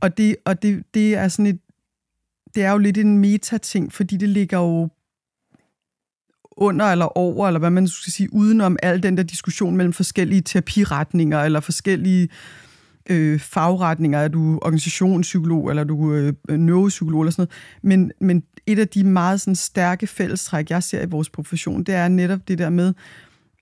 Og 0.00 0.16
det, 0.16 0.36
og 0.44 0.62
det, 0.62 0.84
det 0.94 1.14
er 1.14 1.28
sådan 1.28 1.46
et, 1.46 1.60
det 2.54 2.64
er 2.64 2.72
jo 2.72 2.78
lidt 2.78 2.98
en 2.98 3.18
meta-ting, 3.18 3.92
fordi 3.92 4.16
det 4.16 4.28
ligger 4.28 4.58
jo 4.58 4.88
under 6.56 6.86
eller 6.86 7.18
over, 7.18 7.46
eller 7.46 7.58
hvad 7.58 7.70
man 7.70 7.88
skal 7.88 8.12
sige, 8.12 8.32
udenom 8.32 8.76
al 8.82 9.02
den 9.02 9.16
der 9.16 9.22
diskussion 9.22 9.76
mellem 9.76 9.92
forskellige 9.92 10.40
terapiretninger, 10.40 11.42
eller 11.42 11.60
forskellige 11.60 12.28
øh, 13.10 13.40
fagretninger. 13.40 14.18
Er 14.18 14.28
du 14.28 14.58
organisationspsykolog, 14.62 15.70
eller 15.70 15.82
er 15.82 15.86
du 15.86 16.14
øh, 16.14 16.32
neuropsykolog, 16.48 17.20
eller 17.20 17.32
sådan 17.32 17.48
noget. 17.82 17.98
Men, 17.98 18.12
men 18.20 18.42
et 18.66 18.78
af 18.78 18.88
de 18.88 19.04
meget 19.04 19.40
sådan, 19.40 19.54
stærke 19.54 20.06
fællestræk, 20.06 20.70
jeg 20.70 20.82
ser 20.82 21.02
i 21.02 21.08
vores 21.08 21.30
profession, 21.30 21.84
det 21.84 21.94
er 21.94 22.08
netop 22.08 22.48
det 22.48 22.58
der 22.58 22.70
med, 22.70 22.94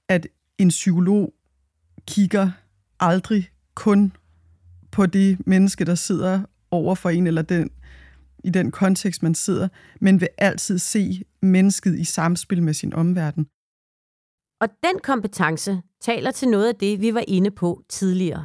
at 0.08 0.26
en 0.58 0.68
psykolog 0.68 1.32
kigger 2.06 2.50
aldrig 3.00 3.50
kun 3.74 4.12
på 4.90 5.06
det 5.06 5.46
menneske, 5.46 5.84
der 5.84 5.94
sidder 5.94 6.40
over 6.70 6.94
for 6.94 7.10
en, 7.10 7.26
eller 7.26 7.42
den, 7.42 7.70
i 8.44 8.50
den 8.50 8.70
kontekst, 8.70 9.22
man 9.22 9.34
sidder, 9.34 9.68
men 10.00 10.20
vil 10.20 10.28
altid 10.38 10.78
se 10.78 11.22
mennesket 11.42 11.98
i 11.98 12.04
samspil 12.04 12.62
med 12.62 12.74
sin 12.74 12.94
omverden. 12.94 13.46
Og 14.60 14.68
den 14.82 15.00
kompetence 15.02 15.82
taler 16.00 16.30
til 16.30 16.48
noget 16.48 16.68
af 16.68 16.74
det, 16.74 17.00
vi 17.00 17.14
var 17.14 17.24
inde 17.28 17.50
på 17.50 17.82
tidligere. 17.88 18.44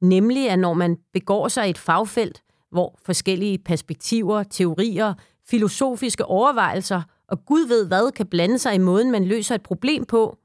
Nemlig, 0.00 0.50
at 0.50 0.58
når 0.58 0.74
man 0.74 0.96
begår 1.12 1.48
sig 1.48 1.66
i 1.66 1.70
et 1.70 1.78
fagfelt, 1.78 2.42
hvor 2.70 2.98
forskellige 3.04 3.58
perspektiver, 3.58 4.42
teorier, 4.42 5.14
filosofiske 5.46 6.24
overvejelser 6.24 7.02
og 7.28 7.44
Gud 7.46 7.68
ved 7.68 7.86
hvad 7.86 8.12
kan 8.12 8.26
blande 8.26 8.58
sig 8.58 8.74
i 8.74 8.78
måden, 8.78 9.10
man 9.10 9.24
løser 9.24 9.54
et 9.54 9.62
problem 9.62 10.04
på, 10.04 10.38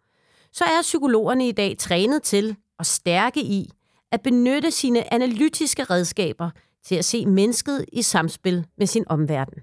så 0.52 0.64
er 0.64 0.82
psykologerne 0.82 1.48
i 1.48 1.52
dag 1.52 1.78
trænet 1.78 2.24
til 2.24 2.56
og 2.80 2.86
stærke 2.86 3.42
i 3.42 3.70
at 4.12 4.22
benytte 4.22 4.72
sine 4.72 5.14
analytiske 5.14 5.84
redskaber 5.84 6.50
til 6.86 6.96
at 6.96 7.06
se 7.06 7.26
mennesket 7.26 7.86
i 7.94 8.02
samspil 8.02 8.66
med 8.78 8.88
sin 8.88 9.04
omverden. 9.08 9.62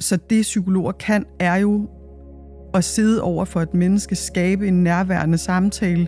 Så 0.00 0.18
det 0.30 0.42
psykologer 0.42 0.92
kan, 0.92 1.26
er 1.40 1.56
jo 1.56 1.88
at 2.74 2.84
sidde 2.84 3.22
over 3.22 3.44
for 3.44 3.60
et 3.60 3.74
menneske, 3.74 4.14
skabe 4.14 4.68
en 4.68 4.82
nærværende 4.82 5.38
samtale, 5.38 6.06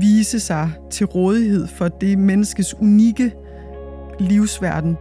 vise 0.00 0.40
sig 0.40 0.70
til 0.90 1.06
rådighed 1.06 1.66
for 1.66 1.88
det 1.88 2.18
menneskes 2.18 2.74
unikke 2.74 3.32
livsverden, 4.20 4.96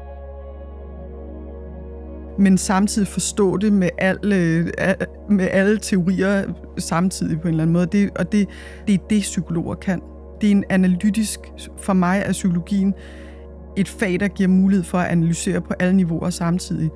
men 2.39 2.57
samtidig 2.57 3.07
forstå 3.07 3.57
det 3.57 3.73
med 3.73 3.89
alle, 3.97 4.35
øh, 4.35 4.67
med 5.29 5.47
alle 5.51 5.77
teorier 5.77 6.43
samtidig 6.77 7.41
på 7.41 7.47
en 7.47 7.53
eller 7.53 7.63
anden 7.63 7.73
måde. 7.73 7.85
Det, 7.85 8.09
og 8.15 8.31
det, 8.31 8.47
det 8.87 8.93
er 8.93 9.07
det, 9.09 9.21
psykologer 9.21 9.75
kan. 9.75 10.01
Det 10.41 10.47
er 10.47 10.51
en 10.51 10.63
analytisk, 10.69 11.39
for 11.77 11.93
mig 11.93 12.23
er 12.25 12.31
psykologien 12.31 12.93
et 13.77 13.87
fag, 13.87 14.19
der 14.19 14.27
giver 14.27 14.49
mulighed 14.49 14.83
for 14.83 14.97
at 14.97 15.11
analysere 15.11 15.61
på 15.61 15.73
alle 15.79 15.95
niveauer 15.95 16.29
samtidig. 16.29 16.89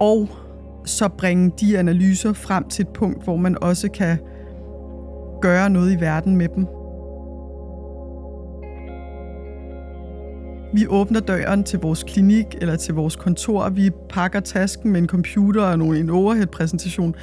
Og 0.00 0.28
så 0.84 1.08
bringe 1.08 1.52
de 1.60 1.78
analyser 1.78 2.32
frem 2.32 2.68
til 2.68 2.82
et 2.82 2.88
punkt, 2.88 3.24
hvor 3.24 3.36
man 3.36 3.62
også 3.62 3.90
kan 3.90 4.18
gøre 5.40 5.70
noget 5.70 5.92
i 5.92 6.00
verden 6.00 6.36
med 6.36 6.48
dem. 6.48 6.66
Vi 10.74 10.86
åbner 10.88 11.20
døren 11.20 11.64
til 11.64 11.78
vores 11.78 12.02
klinik 12.02 12.46
eller 12.60 12.76
til 12.76 12.94
vores 12.94 13.16
kontor. 13.16 13.68
Vi 13.68 13.90
pakker 14.08 14.40
tasken 14.40 14.92
med 14.92 15.00
en 15.00 15.08
computer 15.08 15.62
og 15.62 15.74
en 15.74 16.10
overhead-præsentation 16.10 17.14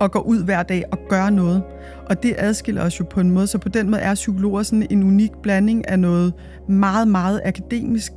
og 0.00 0.10
går 0.10 0.20
ud 0.20 0.44
hver 0.44 0.62
dag 0.62 0.84
og 0.92 0.98
gør 1.08 1.30
noget. 1.30 1.62
Og 2.06 2.22
det 2.22 2.34
adskiller 2.38 2.82
os 2.82 3.00
jo 3.00 3.04
på 3.10 3.20
en 3.20 3.30
måde, 3.30 3.46
så 3.46 3.58
på 3.58 3.68
den 3.68 3.90
måde 3.90 4.02
er 4.02 4.14
psykologer 4.14 4.62
sådan 4.62 4.86
en 4.90 5.02
unik 5.02 5.32
blanding 5.42 5.88
af 5.88 5.98
noget 5.98 6.32
meget, 6.68 7.08
meget 7.08 7.40
akademisk, 7.44 8.12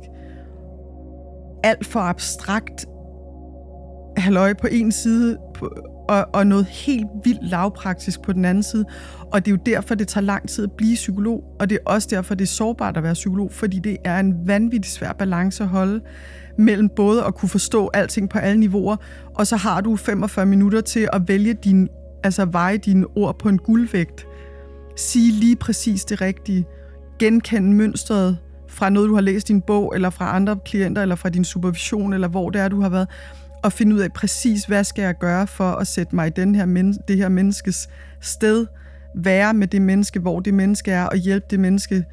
alt 1.64 1.86
for 1.86 2.00
abstrakt 2.00 2.86
halløj 4.16 4.54
på 4.54 4.66
en 4.70 4.92
side, 4.92 5.38
og, 6.08 6.26
og 6.32 6.46
noget 6.46 6.66
helt 6.66 7.06
vildt 7.24 7.50
lavpraktisk 7.50 8.22
på 8.22 8.32
den 8.32 8.44
anden 8.44 8.62
side. 8.62 8.84
Og 9.32 9.44
det 9.44 9.50
er 9.50 9.56
jo 9.56 9.62
derfor, 9.66 9.94
det 9.94 10.08
tager 10.08 10.24
lang 10.24 10.48
tid 10.48 10.64
at 10.64 10.72
blive 10.72 10.94
psykolog, 10.94 11.44
og 11.60 11.70
det 11.70 11.74
er 11.74 11.90
også 11.90 12.08
derfor, 12.10 12.34
det 12.34 12.44
er 12.44 12.48
sårbart 12.48 12.96
at 12.96 13.02
være 13.02 13.14
psykolog, 13.14 13.52
fordi 13.52 13.78
det 13.78 13.96
er 14.04 14.20
en 14.20 14.34
vanvittig 14.46 14.92
svær 14.92 15.12
balance 15.12 15.62
at 15.62 15.68
holde 15.68 16.00
mellem 16.58 16.88
både 16.96 17.24
at 17.24 17.34
kunne 17.34 17.48
forstå 17.48 17.90
alting 17.94 18.30
på 18.30 18.38
alle 18.38 18.60
niveauer, 18.60 18.96
og 19.34 19.46
så 19.46 19.56
har 19.56 19.80
du 19.80 19.96
45 19.96 20.46
minutter 20.46 20.80
til 20.80 21.08
at 21.12 21.28
vælge 21.28 21.54
din, 21.54 21.88
altså 22.24 22.44
veje 22.44 22.76
dine 22.76 23.06
ord 23.16 23.38
på 23.38 23.48
en 23.48 23.58
guldvægt. 23.58 24.26
Sige 24.96 25.32
lige 25.32 25.56
præcis 25.56 26.04
det 26.04 26.20
rigtige. 26.20 26.66
Genkende 27.18 27.72
mønstret 27.72 28.38
fra 28.68 28.90
noget, 28.90 29.08
du 29.08 29.14
har 29.14 29.20
læst 29.20 29.50
i 29.50 29.52
din 29.52 29.60
bog, 29.60 29.92
eller 29.94 30.10
fra 30.10 30.36
andre 30.36 30.56
klienter, 30.64 31.02
eller 31.02 31.14
fra 31.14 31.28
din 31.28 31.44
supervision, 31.44 32.12
eller 32.12 32.28
hvor 32.28 32.50
det 32.50 32.60
er, 32.60 32.68
du 32.68 32.80
har 32.80 32.88
været 32.88 33.08
og 33.64 33.72
finde 33.72 33.94
ud 33.94 34.00
af 34.00 34.12
præcis, 34.12 34.64
hvad 34.64 34.84
skal 34.84 35.02
jeg 35.02 35.18
gøre 35.18 35.46
for 35.46 35.64
at 35.70 35.86
sætte 35.86 36.14
mig 36.14 36.26
i 36.26 36.30
den 36.30 36.54
her 36.54 36.66
men- 36.66 36.98
det 37.08 37.16
her 37.16 37.28
menneskes 37.28 37.88
sted, 38.20 38.66
være 39.16 39.54
med 39.54 39.66
det 39.66 39.82
menneske, 39.82 40.20
hvor 40.20 40.40
det 40.40 40.54
menneske 40.54 40.90
er, 40.90 41.06
og 41.06 41.16
hjælpe 41.16 41.46
det 41.50 41.60
menneske 41.60 42.04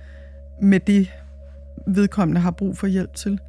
med 0.62 0.80
det, 0.80 1.12
vedkommende 1.88 2.42
har 2.42 2.52
brug 2.52 2.78
for 2.78 2.88
hjælp 2.88 3.14
til. 3.14 3.40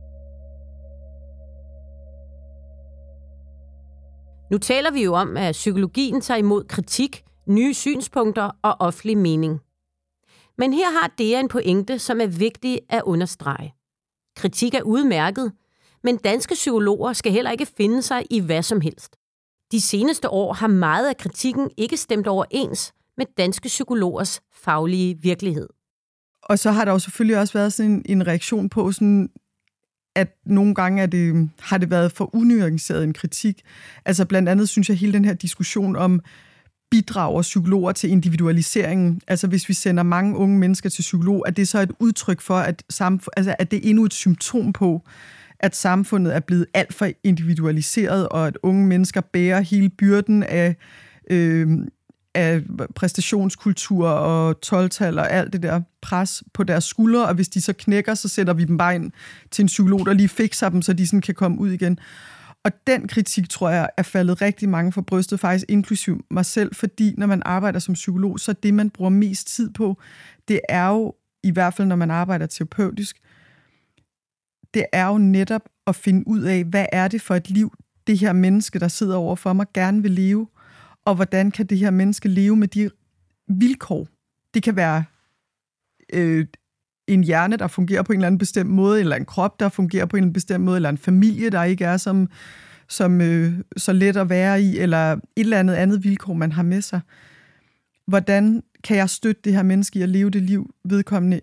Nu 4.50 4.58
taler 4.58 4.90
vi 4.90 5.04
jo 5.04 5.12
om, 5.14 5.36
at 5.36 5.52
psykologien 5.52 6.20
tager 6.20 6.38
imod 6.38 6.64
kritik, 6.64 7.24
nye 7.46 7.74
synspunkter 7.74 8.50
og 8.62 8.76
offentlig 8.80 9.18
mening. 9.18 9.60
Men 10.58 10.72
her 10.72 11.00
har 11.00 11.12
det 11.18 11.38
en 11.38 11.48
pointe, 11.48 11.98
som 11.98 12.20
er 12.20 12.26
vigtig 12.26 12.80
at 12.90 13.02
understrege. 13.02 13.74
Kritik 14.36 14.74
er 14.74 14.82
udmærket, 14.82 15.52
men 16.04 16.16
danske 16.16 16.54
psykologer 16.54 17.12
skal 17.12 17.32
heller 17.32 17.50
ikke 17.50 17.66
finde 17.76 18.02
sig 18.02 18.22
i 18.30 18.40
hvad 18.40 18.62
som 18.62 18.80
helst. 18.80 19.16
De 19.72 19.80
seneste 19.80 20.28
år 20.28 20.52
har 20.52 20.66
meget 20.66 21.08
af 21.08 21.16
kritikken 21.16 21.70
ikke 21.76 21.96
stemt 21.96 22.26
overens 22.26 22.92
med 23.16 23.26
danske 23.38 23.68
psykologers 23.68 24.40
faglige 24.64 25.18
virkelighed. 25.22 25.68
Og 26.42 26.58
så 26.58 26.70
har 26.70 26.84
der 26.84 26.92
jo 26.92 26.98
selvfølgelig 26.98 27.38
også 27.38 27.52
været 27.52 27.72
sådan 27.72 27.90
en, 27.90 28.02
en 28.06 28.26
reaktion 28.26 28.68
på, 28.68 28.92
sådan, 28.92 29.30
at 30.16 30.28
nogle 30.46 30.74
gange 30.74 31.02
er 31.02 31.06
det, 31.06 31.50
har 31.60 31.78
det 31.78 31.90
været 31.90 32.12
for 32.12 32.34
unuanceret 32.34 33.04
en 33.04 33.12
kritik. 33.12 33.62
Altså 34.04 34.24
blandt 34.24 34.48
andet 34.48 34.68
synes 34.68 34.88
jeg 34.88 34.96
hele 34.96 35.12
den 35.12 35.24
her 35.24 35.34
diskussion 35.34 35.96
om 35.96 36.20
bidrager 36.90 37.42
psykologer 37.42 37.92
til 37.92 38.10
individualiseringen. 38.10 39.20
Altså 39.28 39.46
hvis 39.46 39.68
vi 39.68 39.74
sender 39.74 40.02
mange 40.02 40.36
unge 40.36 40.58
mennesker 40.58 40.90
til 40.90 41.02
psykolog, 41.02 41.44
er 41.46 41.50
det 41.50 41.68
så 41.68 41.78
et 41.78 41.92
udtryk 41.98 42.40
for, 42.40 42.56
at, 42.56 42.82
samf- 42.92 43.26
altså, 43.36 43.54
at 43.58 43.70
det 43.70 43.76
er 43.76 43.90
endnu 43.90 44.04
et 44.04 44.14
symptom 44.14 44.72
på, 44.72 45.02
at 45.62 45.76
samfundet 45.76 46.36
er 46.36 46.40
blevet 46.40 46.66
alt 46.74 46.94
for 46.94 47.08
individualiseret, 47.24 48.28
og 48.28 48.46
at 48.46 48.58
unge 48.62 48.86
mennesker 48.86 49.20
bærer 49.20 49.60
hele 49.60 49.88
byrden 49.88 50.42
af, 50.42 50.76
øh, 51.30 51.68
af 52.34 52.62
præstationskultur 52.94 54.08
og 54.08 54.60
12 54.60 54.90
og 55.00 55.30
alt 55.30 55.52
det 55.52 55.62
der 55.62 55.80
pres 56.02 56.42
på 56.52 56.62
deres 56.62 56.84
skuldre, 56.84 57.26
og 57.26 57.34
hvis 57.34 57.48
de 57.48 57.60
så 57.60 57.72
knækker, 57.72 58.14
så 58.14 58.28
sætter 58.28 58.52
vi 58.52 58.64
dem 58.64 58.78
bare 58.78 58.94
ind 58.94 59.10
til 59.50 59.62
en 59.62 59.66
psykolog, 59.66 60.06
der 60.06 60.12
lige 60.12 60.28
fikser 60.28 60.68
dem, 60.68 60.82
så 60.82 60.92
de 60.92 61.06
sådan 61.06 61.20
kan 61.20 61.34
komme 61.34 61.58
ud 61.58 61.70
igen. 61.70 61.98
Og 62.64 62.72
den 62.86 63.08
kritik, 63.08 63.48
tror 63.48 63.70
jeg, 63.70 63.88
er 63.96 64.02
faldet 64.02 64.42
rigtig 64.42 64.68
mange 64.68 64.92
for 64.92 65.00
brystet, 65.00 65.40
faktisk 65.40 65.64
inklusiv 65.68 66.24
mig 66.30 66.46
selv, 66.46 66.74
fordi 66.74 67.14
når 67.18 67.26
man 67.26 67.42
arbejder 67.44 67.78
som 67.78 67.94
psykolog, 67.94 68.40
så 68.40 68.52
det, 68.52 68.74
man 68.74 68.90
bruger 68.90 69.10
mest 69.10 69.54
tid 69.54 69.70
på, 69.70 69.98
det 70.48 70.60
er 70.68 70.88
jo, 70.88 71.14
i 71.42 71.50
hvert 71.50 71.74
fald 71.74 71.88
når 71.88 71.96
man 71.96 72.10
arbejder 72.10 72.46
terapeutisk, 72.46 73.16
det 74.74 74.86
er 74.92 75.06
jo 75.06 75.18
netop 75.18 75.62
at 75.86 75.96
finde 75.96 76.28
ud 76.28 76.40
af, 76.42 76.64
hvad 76.64 76.86
er 76.92 77.08
det 77.08 77.22
for 77.22 77.34
et 77.34 77.50
liv, 77.50 77.72
det 78.06 78.18
her 78.18 78.32
menneske, 78.32 78.78
der 78.78 78.88
sidder 78.88 79.16
over 79.16 79.36
for 79.36 79.52
mig, 79.52 79.66
gerne 79.74 80.02
vil 80.02 80.10
leve, 80.10 80.46
og 81.04 81.14
hvordan 81.14 81.50
kan 81.50 81.66
det 81.66 81.78
her 81.78 81.90
menneske 81.90 82.28
leve 82.28 82.56
med 82.56 82.68
de 82.68 82.90
vilkår. 83.48 84.08
Det 84.54 84.62
kan 84.62 84.76
være 84.76 85.04
øh, 86.12 86.46
en 87.06 87.24
hjerne, 87.24 87.56
der 87.56 87.66
fungerer 87.66 88.02
på 88.02 88.12
en 88.12 88.18
eller 88.18 88.26
anden 88.26 88.38
bestemt 88.38 88.70
måde, 88.70 89.00
eller 89.00 89.16
en 89.16 89.24
krop, 89.24 89.60
der 89.60 89.68
fungerer 89.68 90.06
på 90.06 90.16
en 90.16 90.32
bestemt 90.32 90.64
måde, 90.64 90.76
eller 90.76 90.88
en 90.88 90.98
familie, 90.98 91.50
der 91.50 91.64
ikke 91.64 91.84
er 91.84 91.96
som, 91.96 92.28
som 92.88 93.20
øh, 93.20 93.52
så 93.76 93.92
let 93.92 94.16
at 94.16 94.28
være 94.28 94.62
i, 94.62 94.78
eller 94.78 95.12
et 95.12 95.20
eller 95.36 95.58
andet 95.58 95.74
andet 95.74 96.04
vilkår, 96.04 96.32
man 96.32 96.52
har 96.52 96.62
med 96.62 96.82
sig. 96.82 97.00
Hvordan 98.06 98.62
kan 98.84 98.96
jeg 98.96 99.10
støtte 99.10 99.42
det 99.44 99.54
her 99.54 99.62
menneske 99.62 99.98
i 99.98 100.02
at 100.02 100.08
leve 100.08 100.30
det 100.30 100.42
liv, 100.42 100.74
vedkommende 100.84 101.40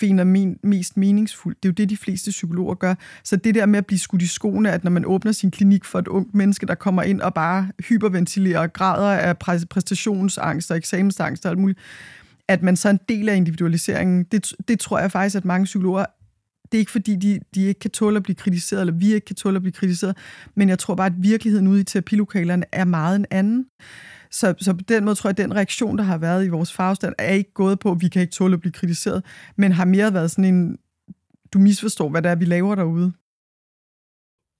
finder 0.00 0.24
min, 0.24 0.56
mest 0.62 0.96
meningsfuldt. 0.96 1.62
Det 1.62 1.68
er 1.68 1.72
jo 1.72 1.74
det, 1.74 1.90
de 1.90 1.96
fleste 1.96 2.30
psykologer 2.30 2.74
gør. 2.74 2.94
Så 3.24 3.36
det 3.36 3.54
der 3.54 3.66
med 3.66 3.78
at 3.78 3.86
blive 3.86 3.98
skudt 3.98 4.22
i 4.22 4.26
skoene, 4.26 4.70
at 4.70 4.84
når 4.84 4.90
man 4.90 5.04
åbner 5.06 5.32
sin 5.32 5.50
klinik 5.50 5.84
for 5.84 5.98
et 5.98 6.08
ungt 6.08 6.34
menneske, 6.34 6.66
der 6.66 6.74
kommer 6.74 7.02
ind 7.02 7.20
og 7.20 7.34
bare 7.34 7.68
hyperventilerer 7.88 8.66
græder 8.66 9.10
af 9.12 9.38
præstationsangst 9.68 10.70
og 10.70 10.76
eksamensangst 10.76 11.46
og 11.46 11.50
alt 11.50 11.58
muligt, 11.58 11.78
at 12.48 12.62
man 12.62 12.76
så 12.76 12.88
er 12.88 12.92
en 12.92 13.00
del 13.08 13.28
af 13.28 13.36
individualiseringen, 13.36 14.24
det, 14.32 14.52
det 14.68 14.80
tror 14.80 14.98
jeg 14.98 15.12
faktisk, 15.12 15.36
at 15.36 15.44
mange 15.44 15.64
psykologer 15.64 16.04
det 16.72 16.78
er 16.78 16.80
ikke 16.80 16.90
fordi, 16.90 17.16
de, 17.16 17.40
de 17.54 17.64
ikke 17.64 17.80
kan 17.80 17.90
tåle 17.90 18.16
at 18.16 18.22
blive 18.22 18.36
kritiseret, 18.36 18.80
eller 18.80 18.94
vi 18.94 19.14
ikke 19.14 19.24
kan 19.24 19.36
tåle 19.36 19.56
at 19.56 19.62
blive 19.62 19.72
kritiseret, 19.72 20.16
men 20.54 20.68
jeg 20.68 20.78
tror 20.78 20.94
bare, 20.94 21.06
at 21.06 21.12
virkeligheden 21.18 21.68
ude 21.68 21.80
i 21.80 21.84
terapilokalerne 21.84 22.64
er 22.72 22.84
meget 22.84 23.16
en 23.16 23.26
anden. 23.30 23.66
Så, 24.32 24.54
så 24.60 24.74
på 24.74 24.82
den 24.88 25.04
måde 25.04 25.14
tror 25.14 25.28
jeg, 25.28 25.38
at 25.38 25.44
den 25.44 25.54
reaktion, 25.54 25.98
der 25.98 26.04
har 26.04 26.18
været 26.18 26.44
i 26.44 26.48
vores 26.48 26.72
fagstand, 26.72 27.14
er 27.18 27.32
ikke 27.32 27.52
gået 27.52 27.78
på, 27.78 27.90
at 27.90 28.00
vi 28.00 28.08
kan 28.08 28.22
ikke 28.22 28.32
tåle 28.32 28.54
at 28.54 28.60
blive 28.60 28.72
kritiseret, 28.72 29.24
men 29.56 29.72
har 29.72 29.84
mere 29.84 30.14
været 30.14 30.30
sådan 30.30 30.54
en, 30.54 30.78
du 31.52 31.58
misforstår, 31.58 32.08
hvad 32.08 32.22
det 32.22 32.30
er, 32.30 32.34
vi 32.34 32.44
laver 32.44 32.74
derude. 32.74 33.12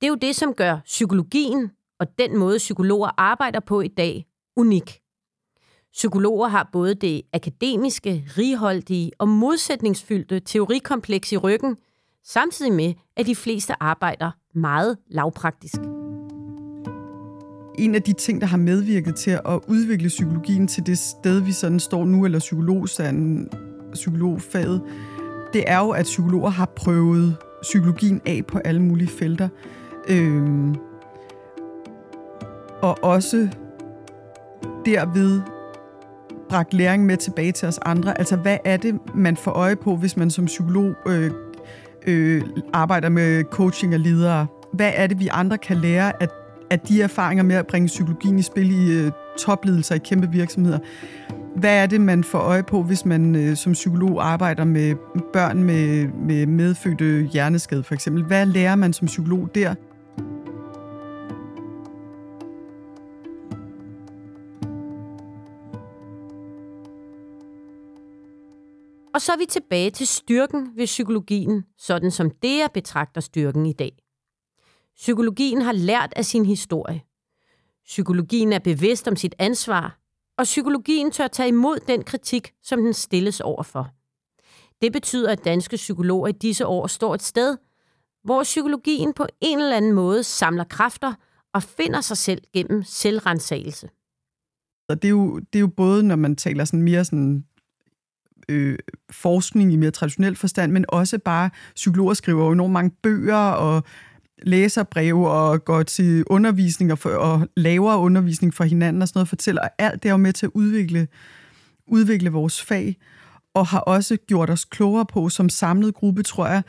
Det 0.00 0.06
er 0.06 0.08
jo 0.08 0.14
det, 0.14 0.36
som 0.36 0.54
gør 0.54 0.80
psykologien 0.84 1.70
og 2.00 2.18
den 2.18 2.38
måde, 2.38 2.58
psykologer 2.58 3.10
arbejder 3.16 3.60
på 3.60 3.80
i 3.80 3.88
dag, 3.88 4.26
unik. 4.56 4.98
Psykologer 5.92 6.48
har 6.48 6.68
både 6.72 6.94
det 6.94 7.22
akademiske, 7.32 8.24
righoldige 8.38 9.10
og 9.18 9.28
modsætningsfyldte 9.28 10.40
teorikompleks 10.40 11.32
i 11.32 11.36
ryggen, 11.36 11.76
samtidig 12.24 12.72
med, 12.72 12.94
at 13.16 13.26
de 13.26 13.36
fleste 13.36 13.82
arbejder 13.82 14.30
meget 14.54 14.98
lavpraktisk. 15.08 16.01
En 17.78 17.94
af 17.94 18.02
de 18.02 18.12
ting, 18.12 18.40
der 18.40 18.46
har 18.46 18.56
medvirket 18.56 19.16
til 19.16 19.30
at 19.30 19.60
udvikle 19.66 20.08
psykologien 20.08 20.68
til 20.68 20.86
det 20.86 20.98
sted, 20.98 21.40
vi 21.40 21.52
sådan 21.52 21.80
står 21.80 22.04
nu, 22.04 22.24
eller 22.24 22.38
psykologstanden, 22.38 23.48
psykologfaget, 23.92 24.82
det 25.52 25.64
er 25.66 25.78
jo, 25.78 25.90
at 25.90 26.04
psykologer 26.04 26.50
har 26.50 26.72
prøvet 26.76 27.36
psykologien 27.62 28.20
af 28.26 28.42
på 28.48 28.58
alle 28.58 28.82
mulige 28.82 29.08
felter. 29.08 29.48
Øhm, 30.08 30.74
og 32.82 33.04
også 33.04 33.48
derved 34.86 35.40
bragt 36.48 36.74
læring 36.74 37.06
med 37.06 37.16
tilbage 37.16 37.52
til 37.52 37.68
os 37.68 37.78
andre. 37.82 38.18
Altså, 38.18 38.36
hvad 38.36 38.58
er 38.64 38.76
det, 38.76 38.94
man 39.14 39.36
får 39.36 39.50
øje 39.50 39.76
på, 39.76 39.96
hvis 39.96 40.16
man 40.16 40.30
som 40.30 40.44
psykolog 40.44 40.94
øh, 41.06 41.30
øh, 42.06 42.42
arbejder 42.72 43.08
med 43.08 43.44
coaching 43.44 43.94
og 43.94 44.00
ledere? 44.00 44.46
Hvad 44.72 44.92
er 44.94 45.06
det, 45.06 45.20
vi 45.20 45.28
andre 45.30 45.58
kan 45.58 45.76
lære 45.76 46.22
af, 46.22 46.28
af 46.72 46.80
de 46.80 47.02
erfaringer 47.02 47.44
med 47.44 47.56
at 47.56 47.66
bringe 47.66 47.86
psykologien 47.86 48.38
i 48.38 48.42
spil 48.42 48.70
i 48.70 48.92
øh, 48.92 49.12
topledelser 49.38 49.94
i 49.94 49.98
kæmpe 49.98 50.30
virksomheder? 50.30 50.78
Hvad 51.56 51.82
er 51.82 51.86
det, 51.86 52.00
man 52.00 52.24
får 52.24 52.38
øje 52.38 52.62
på, 52.62 52.82
hvis 52.82 53.04
man 53.04 53.34
øh, 53.36 53.56
som 53.56 53.72
psykolog 53.72 54.26
arbejder 54.26 54.64
med 54.64 54.94
børn 55.32 55.62
med, 55.64 56.08
med 56.08 56.46
medfødte 56.46 57.28
hjerneskade, 57.32 57.82
for 57.82 57.94
eksempel? 57.94 58.24
Hvad 58.24 58.46
lærer 58.46 58.74
man 58.74 58.92
som 58.92 59.06
psykolog 59.06 59.54
der? 59.54 59.74
Og 69.14 69.20
så 69.20 69.32
er 69.32 69.38
vi 69.38 69.46
tilbage 69.48 69.90
til 69.90 70.06
styrken 70.06 70.68
ved 70.76 70.86
psykologien, 70.86 71.64
sådan 71.78 72.10
som 72.10 72.30
det 72.42 72.62
er 72.62 72.68
betragter 72.74 73.20
styrken 73.20 73.66
i 73.66 73.72
dag. 73.72 73.92
Psykologien 74.96 75.62
har 75.62 75.72
lært 75.72 76.12
af 76.16 76.24
sin 76.24 76.46
historie. 76.46 77.02
Psykologien 77.84 78.52
er 78.52 78.58
bevidst 78.58 79.08
om 79.08 79.16
sit 79.16 79.34
ansvar, 79.38 79.98
og 80.38 80.44
psykologien 80.44 81.10
tør 81.10 81.28
tage 81.28 81.48
imod 81.48 81.78
den 81.88 82.04
kritik, 82.04 82.52
som 82.62 82.82
den 82.82 82.94
stilles 82.94 83.40
overfor. 83.40 83.90
Det 84.82 84.92
betyder, 84.92 85.32
at 85.32 85.44
danske 85.44 85.76
psykologer 85.76 86.28
i 86.28 86.32
disse 86.32 86.66
år 86.66 86.86
står 86.86 87.14
et 87.14 87.22
sted, 87.22 87.56
hvor 88.24 88.42
psykologien 88.42 89.12
på 89.12 89.26
en 89.40 89.58
eller 89.58 89.76
anden 89.76 89.92
måde 89.92 90.22
samler 90.22 90.64
kræfter 90.64 91.14
og 91.54 91.62
finder 91.62 92.00
sig 92.00 92.16
selv 92.16 92.42
gennem 92.52 92.82
selvrensagelse. 92.82 93.88
Og 94.88 95.02
det 95.02 95.08
er, 95.08 95.10
jo, 95.10 95.38
det 95.38 95.54
er 95.58 95.60
jo 95.60 95.66
både, 95.76 96.02
når 96.02 96.16
man 96.16 96.36
taler 96.36 96.64
sådan 96.64 96.82
mere 96.82 97.04
sådan 97.04 97.44
øh, 98.48 98.78
forskning 99.10 99.72
i 99.72 99.76
mere 99.76 99.90
traditionel 99.90 100.36
forstand, 100.36 100.72
men 100.72 100.84
også 100.88 101.18
bare 101.18 101.50
psykologer 101.74 102.14
skriver 102.14 102.44
jo 102.44 102.52
enormt 102.52 102.72
mange 102.72 102.90
bøger 103.02 103.50
og 103.50 103.82
læser 104.42 104.82
breve 104.82 105.30
og 105.30 105.64
går 105.64 105.82
til 105.82 106.24
undervisning 106.26 106.92
og, 106.92 106.98
for, 106.98 107.10
og 107.10 107.48
laver 107.56 107.96
undervisning 107.96 108.54
for 108.54 108.64
hinanden 108.64 109.02
og 109.02 109.08
sådan 109.08 109.18
noget, 109.18 109.28
fortæller 109.28 109.62
alt 109.78 110.02
det 110.02 110.08
er 110.08 110.12
jo 110.12 110.16
med 110.16 110.32
til 110.32 110.46
at 110.46 110.52
udvikle, 110.54 111.08
udvikle 111.86 112.30
vores 112.30 112.62
fag, 112.62 112.96
og 113.54 113.66
har 113.66 113.80
også 113.80 114.16
gjort 114.16 114.50
os 114.50 114.64
klogere 114.64 115.06
på 115.06 115.28
som 115.28 115.48
samlet 115.48 115.94
gruppe, 115.94 116.22
tror 116.22 116.46
jeg, 116.46 116.62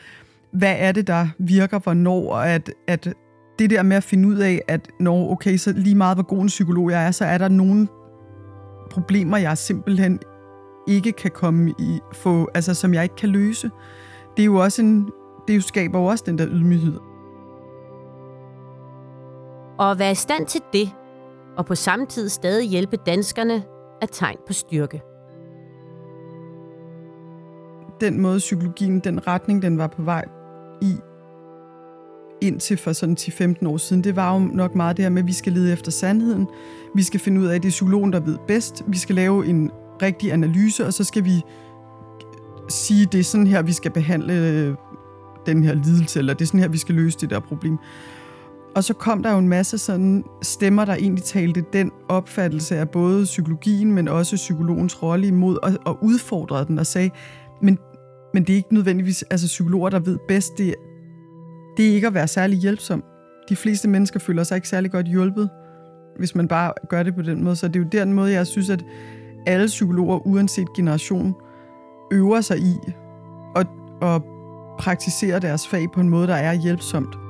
hvad 0.53 0.75
er 0.77 0.91
det, 0.91 1.07
der 1.07 1.27
virker 1.39 1.79
hvornår, 1.79 2.33
og 2.33 2.49
at, 2.49 2.71
at 2.87 3.13
det 3.59 3.69
der 3.69 3.83
med 3.83 3.97
at 3.97 4.03
finde 4.03 4.27
ud 4.27 4.37
af, 4.37 4.61
at 4.67 4.89
når, 4.99 5.31
okay, 5.31 5.57
så 5.57 5.73
lige 5.73 5.95
meget 5.95 6.15
hvor 6.15 6.23
god 6.23 6.41
en 6.41 6.47
psykolog 6.47 6.91
jeg 6.91 7.07
er, 7.07 7.11
så 7.11 7.25
er 7.25 7.37
der 7.37 7.47
nogle 7.47 7.87
problemer, 8.91 9.37
jeg 9.37 9.57
simpelthen 9.57 10.19
ikke 10.87 11.11
kan 11.11 11.31
komme 11.31 11.73
i, 11.79 11.99
få, 12.13 12.49
altså 12.53 12.73
som 12.73 12.93
jeg 12.93 13.03
ikke 13.03 13.15
kan 13.15 13.29
løse. 13.29 13.71
Det 14.37 14.43
er 14.43 14.45
jo 14.45 14.55
også 14.55 14.81
en, 14.81 15.09
det 15.47 15.55
jo 15.55 15.61
skaber 15.61 15.99
jo 15.99 16.05
også 16.05 16.23
den 16.27 16.37
der 16.37 16.47
ydmyghed. 16.49 17.12
Og 19.77 19.91
at 19.91 19.99
være 19.99 20.11
i 20.11 20.15
stand 20.15 20.45
til 20.45 20.61
det, 20.73 20.89
og 21.57 21.65
på 21.65 21.75
samme 21.75 22.05
tid 22.05 22.29
stadig 22.29 22.69
hjælpe 22.69 22.97
danskerne, 23.05 23.63
er 24.01 24.05
tegn 24.05 24.37
på 24.47 24.53
styrke. 24.53 25.01
Den 28.01 28.21
måde 28.21 28.37
psykologien, 28.37 28.99
den 28.99 29.27
retning, 29.27 29.61
den 29.61 29.77
var 29.77 29.87
på 29.87 30.01
vej 30.01 30.25
i, 30.81 30.95
indtil 32.41 32.77
for 32.77 32.93
sådan 32.93 33.17
10-15 33.19 33.67
år 33.67 33.77
siden, 33.77 34.03
det 34.03 34.15
var 34.15 34.33
jo 34.33 34.39
nok 34.39 34.75
meget 34.75 34.97
det 34.97 35.05
her 35.05 35.09
med, 35.09 35.21
at 35.21 35.27
vi 35.27 35.33
skal 35.33 35.53
lede 35.53 35.73
efter 35.73 35.91
sandheden. 35.91 36.47
Vi 36.95 37.03
skal 37.03 37.19
finde 37.19 37.41
ud 37.41 37.45
af, 37.45 37.55
at 37.55 37.63
det 37.63 37.69
er 37.69 37.71
psykologen, 37.71 38.13
der 38.13 38.19
ved 38.19 38.37
bedst. 38.47 38.83
Vi 38.87 38.97
skal 38.97 39.15
lave 39.15 39.45
en 39.45 39.71
rigtig 40.01 40.33
analyse, 40.33 40.85
og 40.85 40.93
så 40.93 41.03
skal 41.03 41.25
vi 41.25 41.41
sige, 42.69 43.05
det 43.05 43.19
er 43.19 43.23
sådan 43.23 43.47
her, 43.47 43.61
vi 43.61 43.73
skal 43.73 43.91
behandle 43.91 44.33
øh, 44.33 44.75
den 45.45 45.63
her 45.63 45.73
lidelse, 45.73 46.19
eller 46.19 46.33
det 46.33 46.41
er 46.41 46.47
sådan 46.47 46.59
her, 46.59 46.67
vi 46.67 46.77
skal 46.77 46.95
løse 46.95 47.17
det 47.19 47.29
der 47.29 47.39
problem. 47.39 47.77
Og 48.75 48.83
så 48.83 48.93
kom 48.93 49.23
der 49.23 49.31
jo 49.31 49.37
en 49.37 49.47
masse 49.47 49.77
sådan 49.77 50.23
stemmer, 50.41 50.85
der 50.85 50.93
egentlig 50.93 51.23
talte 51.23 51.65
den 51.73 51.91
opfattelse 52.09 52.77
af 52.77 52.89
både 52.89 53.23
psykologien, 53.23 53.91
men 53.91 54.07
også 54.07 54.35
psykologens 54.35 55.03
rolle 55.03 55.27
imod, 55.27 55.57
og, 55.63 55.71
og 55.85 56.03
udfordrede 56.03 56.65
den 56.65 56.79
og 56.79 56.85
sagde, 56.85 57.09
men, 57.61 57.77
men 58.33 58.43
det 58.43 58.53
er 58.53 58.57
ikke 58.57 58.73
nødvendigvis 58.73 59.23
altså 59.23 59.47
psykologer, 59.47 59.89
der 59.89 59.99
ved 59.99 60.17
bedst, 60.27 60.57
det, 60.57 60.75
det 61.77 61.89
er 61.89 61.93
ikke 61.93 62.07
at 62.07 62.13
være 62.13 62.27
særlig 62.27 62.59
hjælpsom. 62.59 63.03
De 63.49 63.55
fleste 63.55 63.89
mennesker 63.89 64.19
føler 64.19 64.43
sig 64.43 64.55
ikke 64.55 64.69
særlig 64.69 64.91
godt 64.91 65.05
hjulpet, 65.05 65.49
hvis 66.17 66.35
man 66.35 66.47
bare 66.47 66.73
gør 66.89 67.03
det 67.03 67.15
på 67.15 67.21
den 67.21 67.43
måde. 67.43 67.55
Så 67.55 67.67
det 67.67 67.75
er 67.75 67.79
jo 67.79 67.89
den 67.91 68.13
måde, 68.13 68.31
jeg 68.31 68.47
synes, 68.47 68.69
at 68.69 68.85
alle 69.45 69.67
psykologer, 69.67 70.27
uanset 70.27 70.67
generation, 70.75 71.35
øver 72.11 72.41
sig 72.41 72.57
i 72.59 72.75
at, 73.55 73.67
at 74.01 74.21
praktisere 74.79 75.39
deres 75.39 75.67
fag 75.67 75.91
på 75.93 76.01
en 76.01 76.09
måde, 76.09 76.27
der 76.27 76.35
er 76.35 76.53
hjælpsomt. 76.53 77.22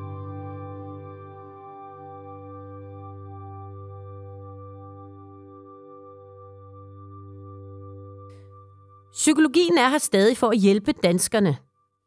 Psykologien 9.14 9.78
er 9.78 9.90
her 9.90 9.98
stadig 9.98 10.38
for 10.38 10.50
at 10.50 10.58
hjælpe 10.58 10.92
danskerne, 10.92 11.58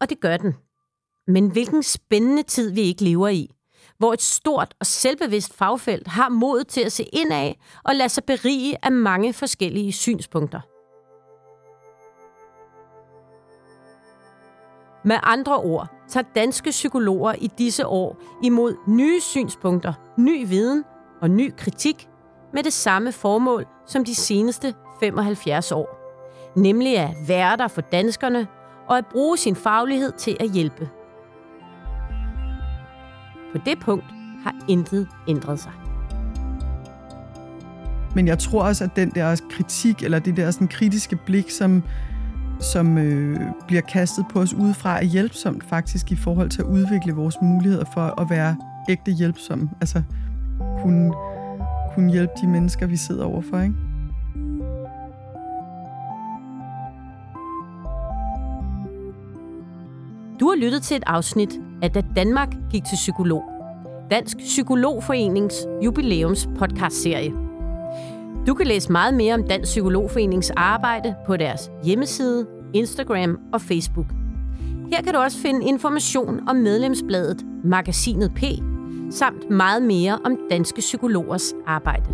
og 0.00 0.10
det 0.10 0.20
gør 0.20 0.36
den. 0.36 0.54
Men 1.26 1.50
hvilken 1.50 1.82
spændende 1.82 2.42
tid 2.42 2.72
vi 2.72 2.80
ikke 2.80 3.04
lever 3.04 3.28
i, 3.28 3.50
hvor 3.98 4.12
et 4.12 4.22
stort 4.22 4.74
og 4.80 4.86
selvbevidst 4.86 5.54
fagfelt 5.54 6.08
har 6.08 6.28
mod 6.28 6.64
til 6.64 6.80
at 6.80 6.92
se 6.92 7.04
ind 7.12 7.32
af 7.32 7.58
og 7.84 7.94
lade 7.94 8.08
sig 8.08 8.24
berige 8.24 8.84
af 8.84 8.92
mange 8.92 9.32
forskellige 9.32 9.92
synspunkter. 9.92 10.60
Med 15.08 15.16
andre 15.22 15.56
ord 15.56 15.88
tager 16.08 16.26
danske 16.34 16.70
psykologer 16.70 17.34
i 17.38 17.50
disse 17.58 17.86
år 17.86 18.16
imod 18.42 18.76
nye 18.88 19.20
synspunkter, 19.20 19.92
ny 20.18 20.48
viden 20.48 20.84
og 21.20 21.30
ny 21.30 21.54
kritik 21.56 22.08
med 22.52 22.62
det 22.62 22.72
samme 22.72 23.12
formål 23.12 23.66
som 23.86 24.04
de 24.04 24.14
seneste 24.14 24.74
75 25.00 25.72
år 25.72 25.95
nemlig 26.56 26.98
at 26.98 27.10
være 27.28 27.56
der 27.56 27.68
for 27.68 27.80
danskerne 27.80 28.46
og 28.88 28.98
at 28.98 29.06
bruge 29.06 29.38
sin 29.38 29.56
faglighed 29.56 30.12
til 30.12 30.36
at 30.40 30.50
hjælpe. 30.50 30.88
På 33.52 33.58
det 33.66 33.78
punkt 33.80 34.04
har 34.42 34.54
intet 34.68 35.08
ændret 35.28 35.60
sig. 35.60 35.72
Men 38.14 38.26
jeg 38.26 38.38
tror 38.38 38.62
også, 38.62 38.84
at 38.84 38.96
den 38.96 39.10
der 39.10 39.40
kritik, 39.50 40.02
eller 40.02 40.18
det 40.18 40.36
der 40.36 40.50
sådan 40.50 40.68
kritiske 40.68 41.16
blik, 41.26 41.50
som, 41.50 41.82
som 42.60 42.98
øh, 42.98 43.40
bliver 43.66 43.82
kastet 43.82 44.24
på 44.32 44.40
os 44.40 44.54
udefra, 44.54 44.98
er 44.98 45.04
hjælpsomt 45.04 45.64
faktisk 45.64 46.12
i 46.12 46.16
forhold 46.16 46.50
til 46.50 46.62
at 46.62 46.66
udvikle 46.66 47.12
vores 47.12 47.36
muligheder 47.42 47.84
for 47.94 48.20
at 48.20 48.30
være 48.30 48.56
ægte 48.88 49.12
hjælpsomme. 49.12 49.70
Altså 49.80 50.02
kunne, 50.82 51.12
kunne 51.94 52.12
hjælpe 52.12 52.32
de 52.42 52.46
mennesker, 52.46 52.86
vi 52.86 52.96
sidder 52.96 53.24
overfor, 53.24 53.60
ikke? 53.60 53.74
Du 60.40 60.48
har 60.48 60.56
lyttet 60.56 60.82
til 60.82 60.96
et 60.96 61.02
afsnit 61.06 61.60
af 61.82 61.90
Da 61.90 62.02
Danmark 62.16 62.48
gik 62.70 62.84
til 62.84 62.96
psykolog. 62.96 63.42
Dansk 64.10 64.36
Psykologforenings 64.36 65.66
jubilæums 65.84 66.48
podcastserie. 66.58 67.32
Du 68.46 68.54
kan 68.54 68.66
læse 68.66 68.92
meget 68.92 69.14
mere 69.14 69.34
om 69.34 69.42
Dansk 69.48 69.70
Psykologforenings 69.70 70.50
arbejde 70.50 71.14
på 71.26 71.36
deres 71.36 71.70
hjemmeside, 71.84 72.46
Instagram 72.74 73.38
og 73.52 73.60
Facebook. 73.60 74.06
Her 74.92 75.02
kan 75.02 75.14
du 75.14 75.18
også 75.18 75.38
finde 75.38 75.66
information 75.66 76.48
om 76.48 76.56
medlemsbladet 76.56 77.42
Magasinet 77.64 78.32
P, 78.34 78.42
samt 79.10 79.50
meget 79.50 79.82
mere 79.82 80.18
om 80.24 80.38
danske 80.50 80.78
psykologers 80.78 81.54
arbejde. 81.66 82.06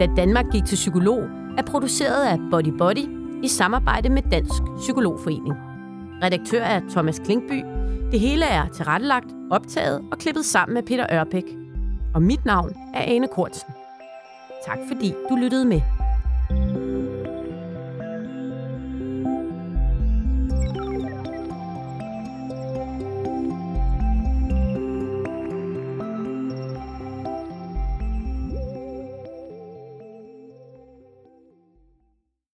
Da 0.00 0.06
Danmark 0.16 0.46
gik 0.52 0.64
til 0.64 0.76
psykolog 0.76 1.22
er 1.58 1.62
produceret 1.62 2.24
af 2.24 2.38
Body 2.50 2.72
Body 2.78 3.15
i 3.42 3.48
samarbejde 3.48 4.08
med 4.08 4.22
Dansk 4.30 4.62
Psykologforening. 4.80 5.54
Redaktør 6.22 6.62
er 6.62 6.80
Thomas 6.90 7.18
Klinkby, 7.18 7.64
Det 8.10 8.20
hele 8.20 8.44
er 8.44 8.68
tilrettelagt, 8.68 9.26
optaget 9.50 10.04
og 10.12 10.18
klippet 10.18 10.44
sammen 10.44 10.74
med 10.74 10.82
Peter 10.82 11.06
Ørbæk. 11.12 11.44
Og 12.14 12.22
mit 12.22 12.44
navn 12.44 12.72
er 12.94 13.02
Ane 13.02 13.28
Kortsen. 13.28 13.72
Tak 14.66 14.78
fordi 14.88 15.14
du 15.30 15.36
lyttede 15.36 15.64
med. 15.64 15.80